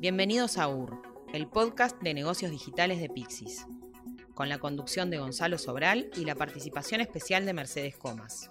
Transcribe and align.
Bienvenidos 0.00 0.56
a 0.56 0.66
UR, 0.66 1.02
el 1.34 1.46
podcast 1.46 2.00
de 2.00 2.14
negocios 2.14 2.50
digitales 2.50 3.02
de 3.02 3.10
Pixis, 3.10 3.66
con 4.32 4.48
la 4.48 4.58
conducción 4.58 5.10
de 5.10 5.18
Gonzalo 5.18 5.58
Sobral 5.58 6.10
y 6.16 6.24
la 6.24 6.36
participación 6.36 7.02
especial 7.02 7.44
de 7.44 7.52
Mercedes 7.52 7.98
Comas. 7.98 8.50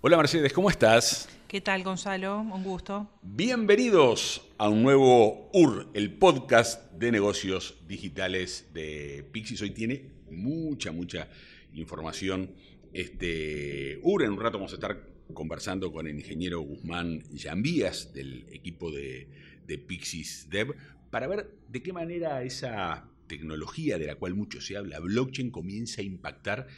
Hola 0.00 0.16
Mercedes, 0.16 0.54
¿cómo 0.54 0.70
estás? 0.70 1.28
¿Qué 1.46 1.60
tal 1.60 1.82
Gonzalo? 1.82 2.40
Un 2.40 2.64
gusto. 2.64 3.06
Bienvenidos 3.20 4.48
a 4.56 4.70
un 4.70 4.82
nuevo 4.82 5.50
UR, 5.52 5.90
el 5.92 6.14
podcast 6.14 6.90
de 6.92 7.12
negocios 7.12 7.82
digitales 7.86 8.70
de 8.72 9.28
Pixis. 9.30 9.60
Hoy 9.60 9.72
tiene 9.72 10.10
mucha, 10.30 10.90
mucha 10.90 11.28
información. 11.74 12.54
Este 12.94 14.00
UR, 14.02 14.24
en 14.24 14.32
un 14.32 14.40
rato 14.40 14.56
vamos 14.56 14.72
a 14.72 14.76
estar 14.76 15.15
conversando 15.34 15.92
con 15.92 16.06
el 16.06 16.16
ingeniero 16.16 16.60
Guzmán 16.60 17.22
Yambías 17.30 18.12
del 18.12 18.46
equipo 18.52 18.90
de, 18.90 19.28
de 19.66 19.78
Pixis 19.78 20.48
Dev 20.50 20.74
para 21.10 21.26
ver 21.26 21.50
de 21.68 21.82
qué 21.82 21.92
manera 21.92 22.42
esa 22.42 23.08
tecnología 23.26 23.98
de 23.98 24.06
la 24.06 24.16
cual 24.16 24.34
mucho 24.34 24.60
se 24.60 24.76
habla, 24.76 25.00
blockchain, 25.00 25.50
comienza 25.50 26.00
a 26.00 26.04
impactar 26.04 26.68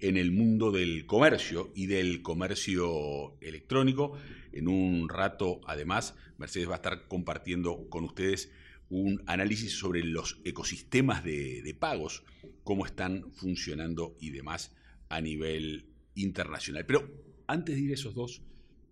en 0.00 0.16
el 0.16 0.32
mundo 0.32 0.72
del 0.72 1.06
comercio 1.06 1.70
y 1.74 1.86
del 1.86 2.22
comercio 2.22 3.40
electrónico. 3.40 4.18
En 4.52 4.68
un 4.68 5.08
rato, 5.08 5.60
además, 5.66 6.14
Mercedes 6.38 6.68
va 6.68 6.74
a 6.74 6.76
estar 6.76 7.06
compartiendo 7.08 7.88
con 7.88 8.04
ustedes 8.04 8.50
un 8.90 9.22
análisis 9.26 9.78
sobre 9.78 10.02
los 10.04 10.40
ecosistemas 10.44 11.24
de, 11.24 11.62
de 11.62 11.74
pagos, 11.74 12.24
cómo 12.64 12.84
están 12.84 13.30
funcionando 13.32 14.16
y 14.20 14.30
demás 14.30 14.74
a 15.08 15.20
nivel 15.20 15.86
internacional. 16.14 16.84
Pero 16.84 17.31
antes 17.52 17.76
de 17.76 17.82
ir 17.82 17.90
a 17.90 17.94
esos 17.94 18.14
dos 18.14 18.42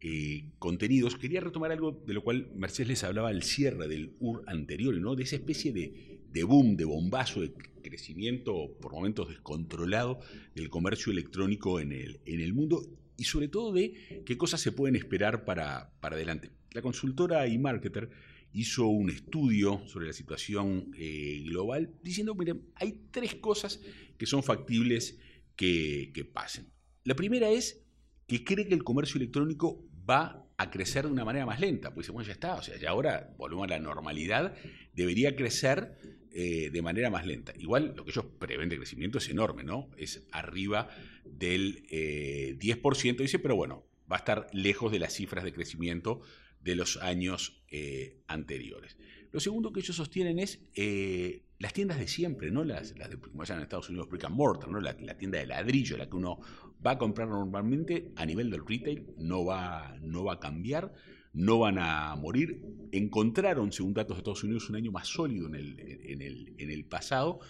eh, 0.02 0.44
contenidos, 0.58 1.16
quería 1.16 1.40
retomar 1.40 1.72
algo 1.72 1.92
de 2.06 2.14
lo 2.14 2.22
cual 2.22 2.50
Mercedes 2.54 2.88
les 2.88 3.04
hablaba 3.04 3.28
al 3.28 3.42
cierre 3.42 3.88
del 3.88 4.14
UR 4.20 4.44
anterior, 4.46 4.94
¿no? 4.96 5.16
de 5.16 5.24
esa 5.24 5.36
especie 5.36 5.72
de, 5.72 6.44
boom, 6.44 6.76
de 6.76 6.84
bombazo, 6.84 7.40
de 7.40 7.52
crecimiento 7.82 8.76
por 8.80 8.92
momentos 8.92 9.28
descontrolado 9.28 10.20
del 10.54 10.68
comercio 10.68 11.12
electrónico 11.12 11.80
en 11.80 11.92
el, 11.92 12.20
en 12.26 12.40
el 12.40 12.52
mundo 12.52 12.82
y 13.16 13.24
sobre 13.24 13.48
todo 13.48 13.72
de 13.72 14.22
qué 14.24 14.36
cosas 14.36 14.60
se 14.60 14.72
pueden 14.72 14.96
esperar 14.96 15.44
para, 15.44 15.92
para 16.00 16.16
adelante. 16.16 16.50
La 16.72 16.82
consultora 16.82 17.46
eMarketer 17.46 18.10
hizo 18.52 18.86
un 18.86 19.10
estudio 19.10 19.82
sobre 19.86 20.06
la 20.06 20.12
situación 20.12 20.92
eh, 20.98 21.42
global 21.46 21.94
diciendo, 22.02 22.34
miren, 22.34 22.62
hay 22.74 23.06
tres 23.10 23.34
cosas 23.36 23.80
que 24.18 24.26
son 24.26 24.42
factibles 24.42 25.18
que 25.56 26.30
pasen. 26.32 26.72
La 27.04 27.14
primera 27.14 27.50
es 27.50 27.84
que 28.30 28.44
cree 28.44 28.68
que 28.68 28.74
el 28.74 28.84
comercio 28.84 29.18
electrónico 29.18 29.84
va 30.08 30.46
a 30.56 30.70
crecer 30.70 31.04
de 31.04 31.10
una 31.10 31.24
manera 31.24 31.46
más 31.46 31.58
lenta. 31.58 31.92
Pues 31.92 32.08
bueno, 32.10 32.24
ya 32.24 32.32
está, 32.32 32.54
o 32.54 32.62
sea, 32.62 32.76
ya 32.78 32.90
ahora 32.90 33.34
volvemos 33.36 33.64
a 33.64 33.70
la 33.70 33.80
normalidad, 33.80 34.54
debería 34.94 35.34
crecer 35.34 35.98
eh, 36.30 36.70
de 36.70 36.80
manera 36.80 37.10
más 37.10 37.26
lenta. 37.26 37.52
Igual 37.58 37.94
lo 37.96 38.04
que 38.04 38.12
ellos 38.12 38.26
prevén 38.38 38.68
de 38.68 38.76
crecimiento 38.76 39.18
es 39.18 39.28
enorme, 39.30 39.64
¿no? 39.64 39.90
Es 39.96 40.28
arriba 40.30 40.90
del 41.24 41.84
10%, 41.88 41.88
eh, 41.90 43.16
dice, 43.18 43.40
pero 43.40 43.56
bueno, 43.56 43.84
va 44.10 44.14
a 44.14 44.20
estar 44.20 44.46
lejos 44.52 44.92
de 44.92 45.00
las 45.00 45.12
cifras 45.12 45.42
de 45.42 45.52
crecimiento 45.52 46.20
de 46.60 46.76
los 46.76 46.98
años 46.98 47.64
eh, 47.68 48.20
anteriores. 48.28 48.96
Lo 49.32 49.40
segundo 49.40 49.72
que 49.72 49.80
ellos 49.80 49.96
sostienen 49.96 50.38
es 50.38 50.60
eh, 50.76 51.42
las 51.60 51.74
tiendas 51.74 51.98
de 51.98 52.08
siempre, 52.08 52.50
¿no? 52.50 52.64
Las, 52.64 52.96
las 52.98 53.10
de, 53.10 53.18
como 53.18 53.44
llaman 53.44 53.60
en 53.60 53.62
Estados 53.64 53.90
Unidos, 53.90 54.08
brick 54.08 54.24
and 54.24 54.34
mortar, 54.34 54.70
¿no? 54.70 54.80
La, 54.80 54.96
tienda 54.96 55.38
de 55.38 55.46
ladrillo, 55.46 55.98
la 55.98 56.08
que 56.08 56.16
uno 56.16 56.40
va 56.84 56.92
a 56.92 56.98
comprar 56.98 57.28
normalmente 57.28 58.12
a 58.16 58.24
nivel 58.24 58.50
del 58.50 58.66
retail, 58.66 59.06
no 59.18 59.44
va, 59.44 59.94
no 60.00 60.24
va 60.24 60.34
a 60.34 60.40
cambiar, 60.40 60.94
no 61.34 61.58
van 61.58 61.78
a 61.78 62.16
morir. 62.16 62.62
Encontraron, 62.92 63.72
según 63.72 63.92
datos 63.92 64.16
de 64.16 64.20
Estados 64.20 64.42
Unidos, 64.42 64.70
un 64.70 64.76
año 64.76 64.90
más 64.90 65.06
sólido 65.06 65.48
en 65.48 65.54
el, 65.54 66.54
en 66.58 66.70
el, 66.70 66.84
pasado 66.86 67.40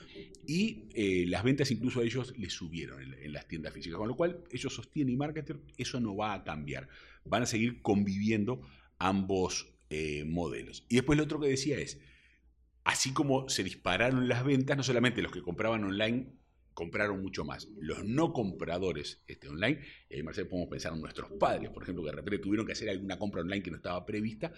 y 0.45 0.89
eh, 0.93 1.25
las 1.29 1.45
ventas 1.45 1.71
incluso 1.71 2.01
a 2.01 2.03
ellos 2.03 2.35
les 2.37 2.53
subieron 2.53 3.01
en, 3.01 3.33
las 3.33 3.47
tiendas 3.47 3.73
físicas, 3.73 3.97
con 3.97 4.09
lo 4.09 4.17
cual 4.17 4.43
ellos 4.51 4.75
sostienen 4.75 5.15
y 5.15 5.17
marketer, 5.17 5.61
eso 5.79 6.01
no 6.01 6.17
va 6.17 6.35
a 6.35 6.43
cambiar. 6.43 6.89
Van 7.25 7.45
a 7.45 7.47
seguir 7.47 7.81
conviviendo 7.81 8.61
ambos 8.99 9.69
eh, 9.89 10.25
modelos. 10.25 10.85
Y 10.89 10.97
después 10.97 11.17
lo 11.17 11.25
otro 11.25 11.39
que 11.39 11.47
decía 11.47 11.79
es, 11.79 12.01
así 12.85 13.13
como 13.13 13.49
se 13.49 13.65
dispararon 13.65 14.29
las 14.29 14.45
ventas, 14.45 14.77
no 14.77 14.83
solamente 14.83 15.23
los 15.23 15.33
que 15.33 15.43
compraban 15.43 15.85
online 15.85 16.33
compraron 16.73 17.21
mucho 17.21 17.45
más, 17.45 17.69
los 17.79 18.05
no 18.05 18.33
compradores 18.33 19.23
este, 19.27 19.49
online, 19.49 19.81
y 20.09 20.15
ahí 20.15 20.23
Marcelo 20.23 20.49
podemos 20.49 20.71
pensar 20.71 20.93
en 20.95 21.01
nuestros 21.01 21.31
padres, 21.33 21.69
por 21.71 21.83
ejemplo, 21.83 22.03
que 22.03 22.11
de 22.11 22.17
repente 22.17 22.39
tuvieron 22.39 22.65
que 22.65 22.73
hacer 22.73 22.89
alguna 22.89 23.19
compra 23.19 23.43
online 23.43 23.63
que 23.63 23.71
no 23.71 23.77
estaba 23.77 24.07
prevista, 24.07 24.53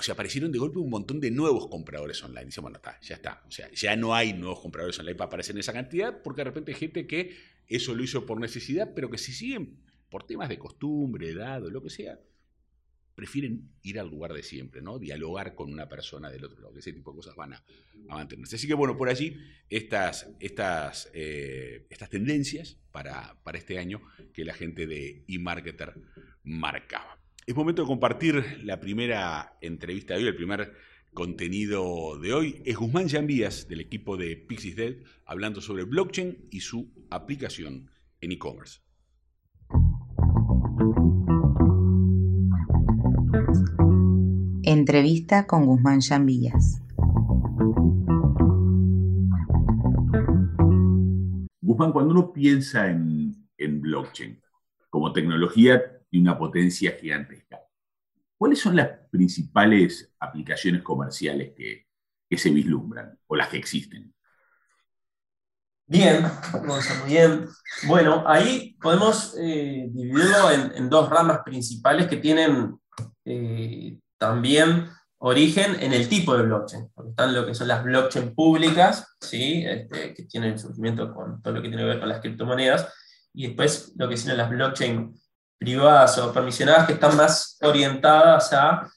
o 0.00 0.02
sea, 0.02 0.14
aparecieron 0.14 0.50
de 0.50 0.58
golpe 0.58 0.78
un 0.78 0.88
montón 0.88 1.20
de 1.20 1.30
nuevos 1.30 1.68
compradores 1.68 2.22
online. 2.24 2.46
Dice, 2.46 2.62
bueno, 2.62 2.78
está, 2.78 2.98
ya 3.02 3.16
está. 3.16 3.44
O 3.46 3.50
sea, 3.50 3.70
ya 3.70 3.96
no 3.96 4.14
hay 4.14 4.32
nuevos 4.32 4.60
compradores 4.60 4.98
online 4.98 5.14
para 5.14 5.26
aparecer 5.26 5.54
en 5.54 5.60
esa 5.60 5.74
cantidad, 5.74 6.22
porque 6.22 6.40
de 6.40 6.44
repente 6.44 6.72
hay 6.72 6.78
gente 6.78 7.06
que 7.06 7.36
eso 7.66 7.94
lo 7.94 8.02
hizo 8.02 8.24
por 8.24 8.40
necesidad, 8.40 8.94
pero 8.94 9.10
que 9.10 9.18
si 9.18 9.32
siguen 9.32 9.78
por 10.08 10.24
temas 10.24 10.48
de 10.48 10.58
costumbre, 10.58 11.28
edad 11.28 11.62
o 11.62 11.70
lo 11.70 11.82
que 11.82 11.90
sea, 11.90 12.18
prefieren 13.20 13.68
ir 13.82 14.00
al 14.00 14.08
lugar 14.08 14.32
de 14.32 14.42
siempre, 14.42 14.80
¿no? 14.80 14.98
Dialogar 14.98 15.54
con 15.54 15.70
una 15.70 15.86
persona 15.90 16.30
del 16.30 16.42
otro 16.42 16.58
lado, 16.62 16.78
ese 16.78 16.90
tipo 16.90 17.10
de 17.10 17.16
cosas 17.16 17.36
van 17.36 17.52
a, 17.52 17.62
mantenerse. 18.08 18.56
Así 18.56 18.66
que 18.66 18.72
bueno, 18.72 18.96
por 18.96 19.10
allí 19.10 19.36
estas, 19.68 20.30
estas, 20.40 21.10
eh, 21.12 21.86
estas 21.90 22.08
tendencias 22.08 22.78
para, 22.90 23.38
para 23.42 23.58
este 23.58 23.76
año 23.76 24.00
que 24.32 24.42
la 24.42 24.54
gente 24.54 24.86
de 24.86 25.22
eMarketer 25.28 25.92
marcaba. 26.44 27.20
Es 27.46 27.54
momento 27.54 27.82
de 27.82 27.88
compartir 27.88 28.62
la 28.64 28.80
primera 28.80 29.58
entrevista 29.60 30.14
de 30.14 30.20
hoy, 30.20 30.28
el 30.28 30.36
primer 30.36 30.72
contenido 31.12 32.18
de 32.18 32.32
hoy. 32.32 32.62
Es 32.64 32.76
Guzmán 32.76 33.10
Jambías 33.10 33.68
del 33.68 33.80
equipo 33.80 34.16
de 34.16 34.34
Pixis 34.38 34.76
Dead 34.76 34.94
hablando 35.26 35.60
sobre 35.60 35.84
blockchain 35.84 36.48
y 36.50 36.60
su 36.60 36.90
aplicación 37.10 37.90
en 38.22 38.32
e-commerce. 38.32 38.80
Entrevista 44.72 45.48
con 45.48 45.66
Guzmán 45.66 45.98
Villas. 46.26 46.80
Guzmán, 51.60 51.90
cuando 51.92 52.12
uno 52.12 52.32
piensa 52.32 52.88
en, 52.88 53.34
blockchain 53.58 54.40
como 54.88 55.12
tecnología 55.12 55.82
de 56.08 56.20
una 56.20 56.38
potencia 56.38 56.92
gigantesca, 56.92 57.58
¿cuáles 58.38 58.60
son 58.60 58.76
las 58.76 58.90
principales 59.10 60.14
aplicaciones 60.20 60.82
comerciales 60.82 61.52
que, 61.56 61.88
se 62.36 62.50
vislumbran 62.50 63.18
o 63.26 63.34
las 63.34 63.48
que 63.48 63.56
existen? 63.56 64.14
Bien, 65.84 66.22
muy 66.64 66.80
bien. 67.08 67.48
Bueno, 67.88 68.22
ahí 68.24 68.76
podemos 68.80 69.34
eh, 69.36 69.88
dividirlo 69.90 70.52
en, 70.76 70.88
dos 70.88 71.10
ramas 71.10 71.40
principales 71.44 72.06
que 72.06 72.18
tienen 72.18 72.78
eh, 73.24 73.98
también 74.20 74.90
origen 75.18 75.76
en 75.80 75.92
el 75.92 76.08
tipo 76.08 76.36
de 76.36 76.42
blockchain, 76.42 76.90
porque 76.94 77.10
están 77.10 77.34
lo 77.34 77.46
que 77.46 77.54
son 77.54 77.68
las 77.68 77.82
blockchain 77.82 78.34
públicas, 78.34 79.16
¿sí? 79.20 79.64
Este, 79.66 80.14
que 80.14 80.24
tienen 80.24 80.58
surgimiento 80.58 81.12
con 81.14 81.42
todo 81.42 81.54
lo 81.54 81.62
que 81.62 81.68
tiene 81.68 81.82
que 81.82 81.88
ver 81.88 82.00
con 82.00 82.08
las 82.08 82.20
criptomonedas, 82.20 82.86
y 83.32 83.46
después 83.46 83.92
lo 83.96 84.08
que 84.08 84.16
son 84.16 84.36
las 84.36 84.50
blockchain 84.50 85.18
privadas 85.58 86.18
o 86.18 86.32
permisionadas 86.32 86.86
que 86.86 86.94
están 86.94 87.16
más 87.16 87.58
orientadas 87.62 88.52
a 88.52 88.90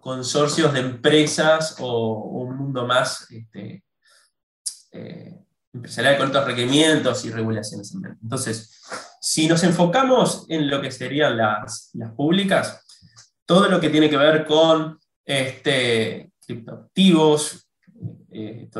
consorcios 0.00 0.72
de 0.72 0.80
empresas 0.80 1.76
o 1.80 2.14
un 2.14 2.56
mundo 2.56 2.86
más 2.86 3.30
este, 3.30 3.84
eh, 4.92 5.44
empresarial 5.72 6.16
con 6.18 6.28
otros 6.28 6.46
requerimientos 6.46 7.24
y 7.24 7.30
regulaciones. 7.30 7.94
Entonces, 8.22 8.80
si 9.20 9.46
nos 9.48 9.62
enfocamos 9.62 10.46
en 10.48 10.68
lo 10.68 10.80
que 10.80 10.90
serían 10.90 11.36
las, 11.36 11.90
las 11.94 12.12
públicas, 12.12 12.84
todo 13.50 13.68
lo 13.68 13.80
que 13.80 13.90
tiene 13.90 14.08
que 14.08 14.16
ver 14.16 14.46
con 14.46 15.00
este, 15.24 16.30
criptoactivos, 16.46 17.68
eh, 18.30 18.70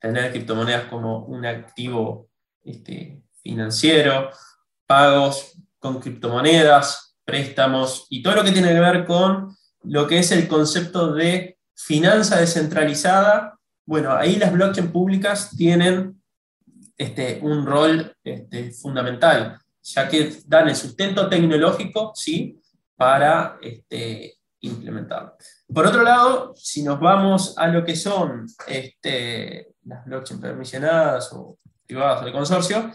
tener 0.00 0.32
criptomonedas 0.32 0.86
como 0.86 1.26
un 1.26 1.44
activo 1.44 2.30
este, 2.64 3.20
financiero, 3.42 4.30
pagos 4.86 5.52
con 5.78 6.00
criptomonedas, 6.00 7.14
préstamos 7.26 8.06
y 8.08 8.22
todo 8.22 8.36
lo 8.36 8.44
que 8.44 8.52
tiene 8.52 8.68
que 8.68 8.80
ver 8.80 9.04
con 9.04 9.54
lo 9.82 10.06
que 10.06 10.20
es 10.20 10.32
el 10.32 10.48
concepto 10.48 11.12
de 11.12 11.58
finanza 11.74 12.40
descentralizada. 12.40 13.58
Bueno, 13.84 14.16
ahí 14.16 14.36
las 14.36 14.50
blockchain 14.50 14.90
públicas 14.92 15.50
tienen 15.54 16.22
este, 16.96 17.38
un 17.42 17.66
rol 17.66 18.16
este, 18.24 18.72
fundamental, 18.72 19.58
ya 19.82 20.08
que 20.08 20.38
dan 20.46 20.70
el 20.70 20.74
sustento 20.74 21.28
tecnológico, 21.28 22.12
¿sí? 22.14 22.58
Para 22.96 23.58
este, 23.60 24.38
implementarlo. 24.60 25.36
Por 25.72 25.86
otro 25.86 26.02
lado, 26.02 26.54
si 26.56 26.82
nos 26.82 26.98
vamos 26.98 27.56
a 27.58 27.68
lo 27.68 27.84
que 27.84 27.96
son 27.96 28.46
este, 28.66 29.74
las 29.84 30.04
blockchain 30.04 30.40
permisionadas 30.40 31.32
o 31.32 31.58
privadas 31.86 32.22
o 32.22 32.24
de 32.24 32.32
consorcio, 32.32 32.92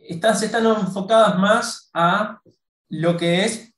estas 0.00 0.42
están 0.42 0.66
enfocadas 0.66 1.38
más 1.38 1.90
a 1.94 2.40
lo 2.88 3.16
que 3.16 3.44
es 3.44 3.72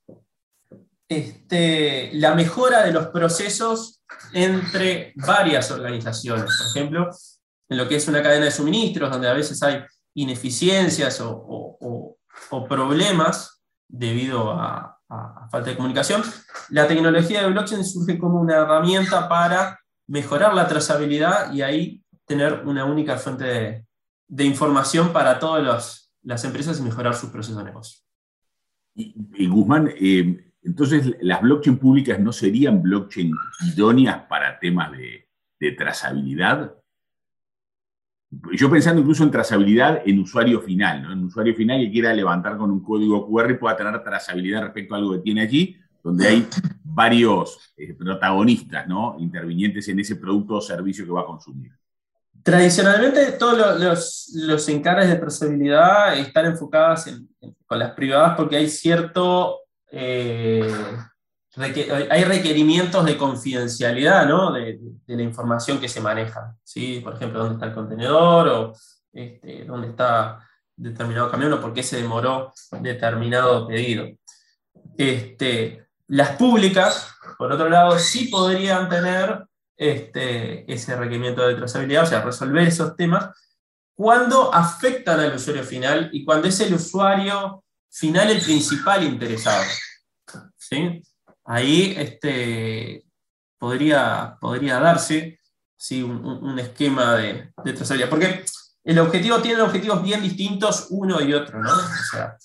este, 1.09 2.11
la 2.15 2.35
mejora 2.35 2.83
de 2.85 2.93
los 2.93 3.09
procesos 3.09 4.03
entre 4.33 5.13
varias 5.17 5.71
organizaciones. 5.71 6.45
Por 6.45 6.67
ejemplo, 6.69 7.11
en 7.69 7.79
lo 7.79 7.89
que 7.89 7.97
es 7.97 8.09
una 8.09 8.23
cadena 8.23 8.47
de 8.47 8.51
suministros, 8.51 9.11
donde 9.11 9.29
a 9.29 9.35
veces 9.35 9.63
hay 9.63 9.83
ineficiencias 10.15 11.21
o, 11.23 12.19
problemas 12.69 13.63
debido 13.89 14.53
a, 14.53 14.94
falta 15.51 15.71
de 15.71 15.77
comunicación, 15.77 16.23
la 16.71 16.87
tecnología 16.87 17.43
de 17.43 17.51
blockchain 17.51 17.85
surge 17.85 18.19
como 18.19 18.41
una 18.41 18.57
herramienta 18.57 19.29
para 19.29 19.79
mejorar 20.07 20.55
la 20.55 20.69
trazabilidad 20.69 21.53
y 21.53 21.63
ahí 21.63 22.03
tener 22.27 22.63
una 22.65 22.85
única 22.85 23.17
fuente 23.17 23.87
de, 24.29 24.45
información 24.45 25.13
para 25.13 25.39
todas 25.39 26.11
las 26.23 26.45
empresas 26.45 26.79
y 26.79 26.83
mejorar 26.83 27.15
sus 27.15 27.31
procesos 27.31 27.59
de 27.59 27.65
negocio. 27.65 28.01
Y, 28.95 29.47
Guzmán, 29.49 29.93
eh, 29.99 30.53
entonces 30.63 31.17
las 31.21 31.43
blockchain 31.43 31.79
públicas 31.79 32.19
no 32.21 32.33
serían 32.33 32.81
blockchain 32.81 33.33
idóneas 33.67 34.23
para 34.29 34.59
temas 34.59 34.93
de, 34.93 35.29
de 35.61 35.73
trazabilidad. 35.73 36.75
Yo 38.53 38.71
pensando 38.71 39.01
incluso 39.01 39.25
en 39.25 39.31
trazabilidad 39.31 40.03
en 40.05 40.19
usuario 40.19 40.61
final, 40.61 41.03
¿no? 41.03 41.13
En 41.13 41.25
usuario 41.25 41.55
final 41.55 41.81
que 41.81 41.91
quiera 41.91 42.13
levantar 42.13 42.57
con 42.57 42.71
un 42.71 42.83
código 42.83 43.27
QR 43.27 43.51
y 43.51 43.55
pueda 43.55 43.77
tener 43.77 44.03
trazabilidad 44.03 44.63
respecto 44.63 44.95
a 44.95 44.99
algo 44.99 45.13
que 45.13 45.19
tiene 45.19 45.43
allí, 45.43 45.77
donde 46.03 46.27
hay 46.29 46.47
varios 46.83 47.73
eh, 47.77 47.95
protagonistas, 47.95 48.87
¿no? 48.87 49.17
Intervinientes 49.19 49.89
en 49.89 50.01
ese 50.01 50.17
producto 50.17 50.55
o 50.55 50.61
servicio 50.61 51.05
que 51.05 51.13
va 51.13 51.23
a 51.23 51.27
consumir. 51.27 51.73
Tradicionalmente 52.43 53.33
todos 53.33 53.81
los, 53.81 54.31
los, 54.35 54.69
encargos 54.69 55.09
de 55.09 55.17
trazabilidad 55.17 56.19
están 56.19 56.47
enfocados 56.47 57.07
con 57.67 57.79
las 57.79 57.93
privadas 57.93 58.37
porque 58.37 58.57
hay 58.57 58.69
cierto 58.69 59.61
eh, 59.91 60.71
hay 61.57 62.25
requerimientos 62.25 63.05
de 63.05 63.17
confidencialidad 63.17 64.27
¿no? 64.27 64.53
de, 64.53 64.79
la 65.07 65.23
información 65.23 65.81
que 65.81 65.89
se 65.89 66.01
maneja. 66.01 66.57
¿sí? 66.63 67.01
Por 67.01 67.15
ejemplo, 67.15 67.41
dónde 67.41 67.55
está 67.55 67.67
el 67.67 67.75
contenedor 67.75 68.49
o 68.49 68.73
este, 69.13 69.65
dónde 69.65 69.89
está 69.89 70.41
determinado 70.77 71.31
camión 71.31 71.53
o 71.53 71.61
por 71.61 71.73
qué 71.73 71.83
se 71.83 72.01
demoró 72.01 72.53
determinado 72.81 73.69
pedido. 73.69 74.09
Este, 74.99 75.87
las 76.09 76.31
públicas, 76.31 77.15
por 77.39 77.53
otro 77.53 77.69
lado, 77.69 77.99
sí 77.99 78.27
podrían 78.27 78.89
tener 78.89 79.47
este, 79.77 80.71
ese 80.73 80.97
requerimiento 80.97 81.47
de 81.47 81.55
trazabilidad, 81.55 82.03
o 82.03 82.07
sea, 82.07 82.23
resolver 82.23 82.67
esos 82.67 82.97
temas 82.97 83.31
cuando 83.95 84.53
afectan 84.53 85.21
al 85.21 85.37
usuario 85.37 85.63
final 85.63 86.11
y 86.13 86.25
cuando 86.25 86.49
es 86.49 86.59
el 86.61 86.75
usuario 86.75 87.65
final 87.91 88.31
el 88.31 88.43
principal 88.43 89.05
interesado. 89.05 89.65
¿sí? 90.57 91.01
Ahí 91.45 91.95
este, 91.97 93.05
podría, 93.59 94.37
podría 94.41 94.79
darse 94.79 95.41
¿sí? 95.77 96.03
un, 96.03 96.59
esquema 96.59 97.17
de, 97.17 97.53
de, 97.65 97.73
trazabilidad, 97.73 98.11
porque 98.11 98.45
el 98.85 98.99
objetivo 98.99 99.41
tiene 99.41 99.63
objetivos 99.63 100.03
bien 100.03 100.23
distintos 100.23 100.89
uno 100.91 101.21
y 101.21 101.33
otro. 101.35 101.63
¿no? 101.63 101.71
O 101.71 102.11
sea, 102.11 102.37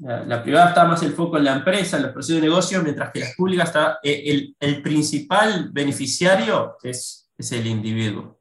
la, 0.00 0.42
privada 0.42 0.68
está 0.68 0.84
más 0.84 1.02
el 1.02 1.12
foco 1.12 1.36
en 1.36 1.44
la 1.44 1.56
empresa, 1.56 1.96
en 1.96 2.04
los 2.04 2.12
procesos 2.12 2.40
de 2.40 2.48
negocio, 2.48 2.82
mientras 2.82 3.12
que 3.12 3.20
la 3.20 3.26
pública 3.36 3.64
está, 3.64 3.98
eh, 4.02 4.22
el, 4.26 4.56
el 4.58 4.82
principal 4.82 5.70
beneficiario 5.72 6.76
es, 6.82 7.30
es, 7.36 7.52
el 7.52 7.66
individuo. 7.66 8.40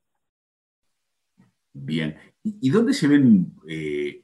Bien. 1.74 2.18
¿Y 2.44 2.70
dónde 2.70 2.94
se 2.94 3.08
ven 3.08 3.54
eh, 3.68 4.24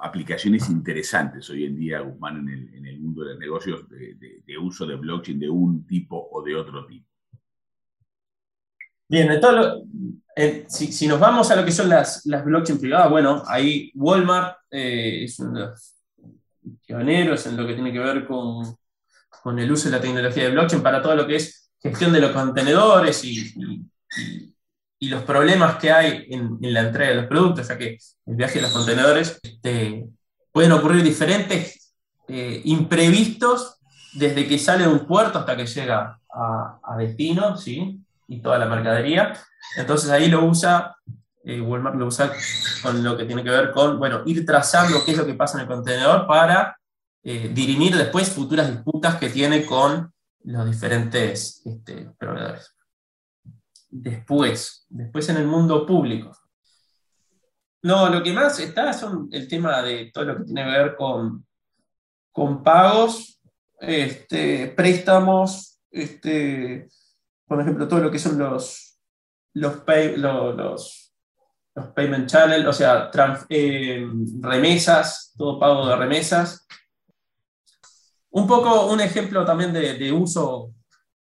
aplicaciones 0.00 0.68
interesantes 0.68 1.48
hoy 1.50 1.64
en 1.64 1.76
día, 1.76 2.00
Guzmán, 2.00 2.48
en 2.48 2.86
el, 2.86 3.00
mundo 3.00 3.22
de 3.22 3.30
los 3.30 3.38
negocios 3.38 3.88
de, 3.88 4.58
uso 4.58 4.86
de 4.86 4.96
blockchain 4.96 5.38
de 5.38 5.48
un 5.48 5.86
tipo 5.86 6.28
o 6.32 6.42
de 6.42 6.54
otro 6.54 6.86
tipo? 6.86 7.06
Bien, 9.08 9.40
si, 10.68 11.08
nos 11.08 11.18
vamos 11.18 11.50
a 11.50 11.56
lo 11.56 11.64
que 11.64 11.72
son 11.72 11.88
las, 11.88 12.24
las 12.26 12.44
blockchain 12.44 12.78
privadas, 12.78 13.10
bueno, 13.10 13.42
ahí 13.46 13.90
Walmart 13.94 14.58
eh, 14.70 15.24
es 15.24 15.38
uno 15.40 15.52
de 15.52 15.66
los 15.66 15.94
pioneros 16.86 17.46
en 17.46 17.56
lo 17.56 17.66
que 17.66 17.74
tiene 17.74 17.92
que 17.92 17.98
ver 17.98 18.26
con, 18.26 18.76
con, 19.42 19.58
el 19.58 19.70
uso 19.72 19.88
de 19.88 19.96
la 19.96 20.02
tecnología 20.02 20.44
de 20.44 20.50
blockchain 20.50 20.82
para 20.82 21.02
todo 21.02 21.16
lo 21.16 21.26
que 21.26 21.36
es 21.36 21.72
gestión 21.80 22.12
de 22.12 22.20
los 22.20 22.32
contenedores 22.32 23.24
y 23.24 23.52
los 25.08 25.22
problemas 25.22 25.76
que 25.76 25.90
hay 25.90 26.26
en, 26.28 26.58
la 26.60 26.80
entrega 26.80 27.10
de 27.10 27.16
los 27.16 27.26
productos, 27.26 27.68
ya 27.68 27.78
que 27.78 27.98
el 28.26 28.36
viaje 28.36 28.56
de 28.56 28.62
los 28.62 28.72
contenedores 28.72 29.40
este, 29.42 30.06
pueden 30.52 30.72
ocurrir 30.72 31.02
diferentes 31.02 31.94
eh, 32.28 32.60
imprevistos 32.64 33.78
desde 34.12 34.46
que 34.46 34.58
sale 34.58 34.84
de 34.84 34.90
un 34.90 35.06
puerto 35.06 35.38
hasta 35.38 35.56
que 35.56 35.66
llega 35.66 36.20
a, 36.30 36.96
destino, 36.98 37.56
¿sí? 37.56 37.98
Y 38.28 38.40
toda 38.40 38.58
la 38.58 38.66
mercadería. 38.66 39.32
Entonces 39.76 40.10
ahí 40.10 40.28
lo 40.28 40.44
usa, 40.44 40.94
eh, 41.44 41.60
Walmart 41.60 41.96
lo 41.96 42.06
usa 42.06 42.30
con 42.82 43.02
lo 43.02 43.16
que 43.16 43.24
tiene 43.24 43.42
que 43.42 43.50
ver 43.50 43.72
con, 43.72 43.98
bueno, 43.98 44.22
ir 44.26 44.44
trazando 44.44 45.02
qué 45.04 45.12
es 45.12 45.16
lo 45.16 45.26
que 45.26 45.34
pasa 45.34 45.56
en 45.56 45.62
el 45.62 45.68
contenedor 45.68 46.26
para 46.26 46.76
eh, 47.22 47.50
dirimir 47.52 47.96
después 47.96 48.30
futuras 48.30 48.70
disputas 48.70 49.16
que 49.16 49.30
tiene 49.30 49.64
con 49.64 50.12
los 50.44 50.66
diferentes 50.66 51.62
este, 51.64 52.10
proveedores 52.18 52.74
después, 53.90 54.86
después 54.88 55.28
en 55.28 55.36
el 55.38 55.46
mundo 55.46 55.84
público. 55.84 56.32
No, 57.82 58.08
lo 58.08 58.22
que 58.22 58.32
más 58.32 58.58
está 58.60 58.92
son 58.92 59.28
el 59.32 59.48
tema 59.48 59.82
de 59.82 60.10
todo 60.12 60.24
lo 60.24 60.36
que 60.38 60.44
tiene 60.44 60.64
que 60.64 60.70
ver 60.70 60.96
con, 60.96 61.46
con 62.30 62.62
pagos, 62.62 63.40
este, 63.80 64.68
préstamos, 64.68 65.80
este, 65.90 66.88
por 67.46 67.60
ejemplo, 67.60 67.88
todo 67.88 68.00
lo 68.00 68.10
que 68.10 68.18
son 68.18 68.38
los, 68.38 68.98
los, 69.54 69.76
payment 71.94 72.28
channels, 72.28 72.66
o 72.66 72.72
sea, 72.72 73.10
eh, 73.48 74.06
remesas, 74.40 75.32
todo 75.36 75.58
pago 75.58 75.88
de 75.88 75.96
remesas. 75.96 76.66
Un 78.32 78.46
poco 78.46 78.92
un 78.92 79.00
ejemplo 79.00 79.44
también 79.44 79.72
de, 79.72 79.94
de 79.94 80.12
uso 80.12 80.74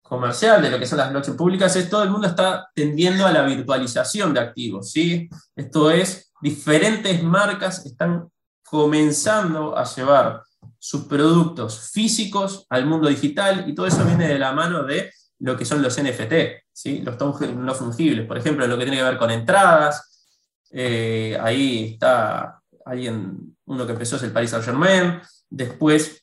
comercial 0.03 0.61
de 0.61 0.71
lo 0.71 0.79
que 0.79 0.87
son 0.87 0.99
las 0.99 1.11
blockchain 1.11 1.37
públicas 1.37 1.75
es 1.77 1.89
todo 1.89 2.03
el 2.03 2.11
mundo 2.11 2.27
está 2.27 2.69
tendiendo 2.75 3.27
a 3.27 3.33
la 3.33 3.43
virtualización 3.43 4.35
de 4.35 4.41
activos. 4.41 4.91
¿sí? 4.91 5.29
Esto 5.57 5.91
es, 5.91 6.33
diferentes 6.41 7.23
marcas 7.23 7.87
están 7.87 8.29
comenzando 8.63 9.77
a 9.77 9.85
llevar 9.85 10.43
sus 10.79 11.05
productos 11.05 11.91
físicos 11.93 12.67
al 12.69 12.87
mundo 12.87 13.09
digital 13.09 13.65
y 13.69 13.75
todo 13.75 13.87
eso 13.87 14.05
viene 14.05 14.29
de 14.29 14.39
la 14.39 14.53
mano 14.53 14.83
de 14.83 15.13
lo 15.39 15.57
que 15.57 15.65
son 15.65 15.83
los 15.83 16.01
NFT, 16.01 16.33
¿sí? 16.73 17.03
los 17.03 17.19
no 17.19 17.75
fungibles. 17.75 18.27
Por 18.27 18.39
ejemplo, 18.39 18.67
lo 18.67 18.79
que 18.79 18.85
tiene 18.85 18.99
que 18.99 19.05
ver 19.05 19.19
con 19.19 19.31
entradas. 19.31 20.27
Eh, 20.71 21.37
ahí 21.41 21.93
está 21.95 22.61
alguien, 22.85 23.57
uno 23.67 23.87
que 23.87 23.93
empezó 23.93 24.17
es 24.17 24.23
el 24.23 24.33
Paris 24.33 24.51
Saint 24.51 24.65
Germain. 24.65 25.21
Después 25.49 26.22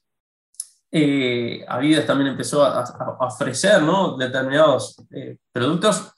eh, 0.92 1.64
Adidas 1.68 2.06
también 2.06 2.32
empezó 2.32 2.64
a, 2.64 3.18
ofrecer 3.20 3.82
determinados 4.18 4.96
eh, 5.12 5.38
productos 5.52 6.12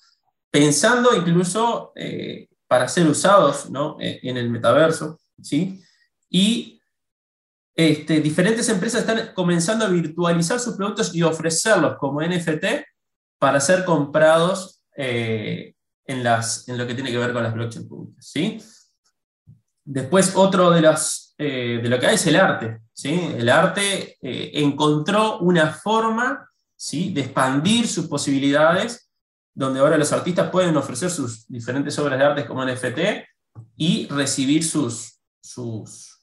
pensando 0.50 1.16
incluso 1.16 1.92
eh, 1.96 2.48
para 2.68 2.88
ser 2.88 3.08
usados 3.08 3.68
en 4.00 4.38
el 4.38 4.50
metaverso. 4.50 5.20
¿sí? 5.42 5.82
Y 6.30 6.82
este, 7.75 8.22
diferentes 8.22 8.68
empresas 8.70 9.01
están 9.01 9.34
comenzando 9.34 9.86
a 9.86 9.90
virtualizar 9.90 10.60
sus 10.60 10.75
productos 10.75 11.13
y 11.13 11.22
ofrecerlos 11.22 11.98
como 11.98 12.22
NFT 12.22 12.66
para 13.40 13.60
ser 13.60 13.84
comprados 13.84 14.82
en, 14.96 16.24
las, 16.24 16.68
en 16.70 16.78
lo 16.78 16.88
que 16.88 16.94
tiene 16.94 17.12
que 17.12 17.18
ver 17.18 17.34
con 17.34 17.44
las 17.44 17.54
blockchain 17.54 17.90
públicas. 17.90 18.25
¿sí? 18.25 18.62
Después, 19.84 20.34
otro 20.36 20.72
de, 20.72 20.82
las, 20.82 21.21
de 21.45 21.89
lo 21.89 22.00
que 22.00 22.13
es 22.13 22.27
el 22.27 22.36
arte. 22.36 22.81
El 23.03 23.50
arte 23.50 24.17
eh, 24.21 24.51
encontró 24.55 25.39
una 25.39 25.67
forma 25.74 26.50
¿sí? 26.75 27.12
de 27.13 27.21
expandir 27.21 27.88
sus 27.88 28.07
posibilidades, 28.07 29.10
donde 29.53 29.79
ahora 29.79 29.98
los 29.98 30.12
artistas 30.12 30.50
pueden 30.50 30.77
ofrecer 30.77 31.10
sus 31.10 31.48
diferentes 31.48 31.98
obras 32.00 32.19
de 32.19 32.25
arte 32.25 32.45
como 32.45 32.65
NFT 32.65 33.00
y 33.75 34.07
recibir 34.07 34.63
sus, 34.63 35.19
sus, 35.41 36.17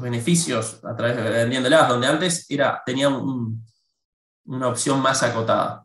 beneficios 0.00 0.80
a 0.84 0.96
través 0.96 1.16
de 1.16 1.22
vendiéndolas, 1.22 1.88
donde 1.88 2.06
antes 2.06 2.46
era, 2.48 2.82
tenía 2.86 3.08
una 3.08 4.68
opción 4.68 5.02
más 5.02 5.22
acotada. 5.22 5.84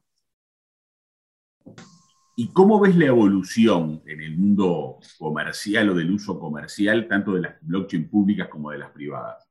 ¿Y 2.39 2.49
cómo 2.49 2.79
ves 2.79 2.95
la 2.95 3.05
evolución 3.05 4.03
en 4.05 4.21
el 4.21 4.37
mundo 4.37 4.99
comercial 5.17 5.89
o 5.89 5.95
del 5.95 6.11
uso 6.11 6.39
comercial, 6.39 7.07
tanto 7.07 7.33
de 7.33 7.41
las 7.41 7.55
blockchain 7.61 8.07
públicas 8.07 8.47
como 8.47 8.69
de 8.69 8.77
las 8.77 8.91
privadas? 8.91 9.49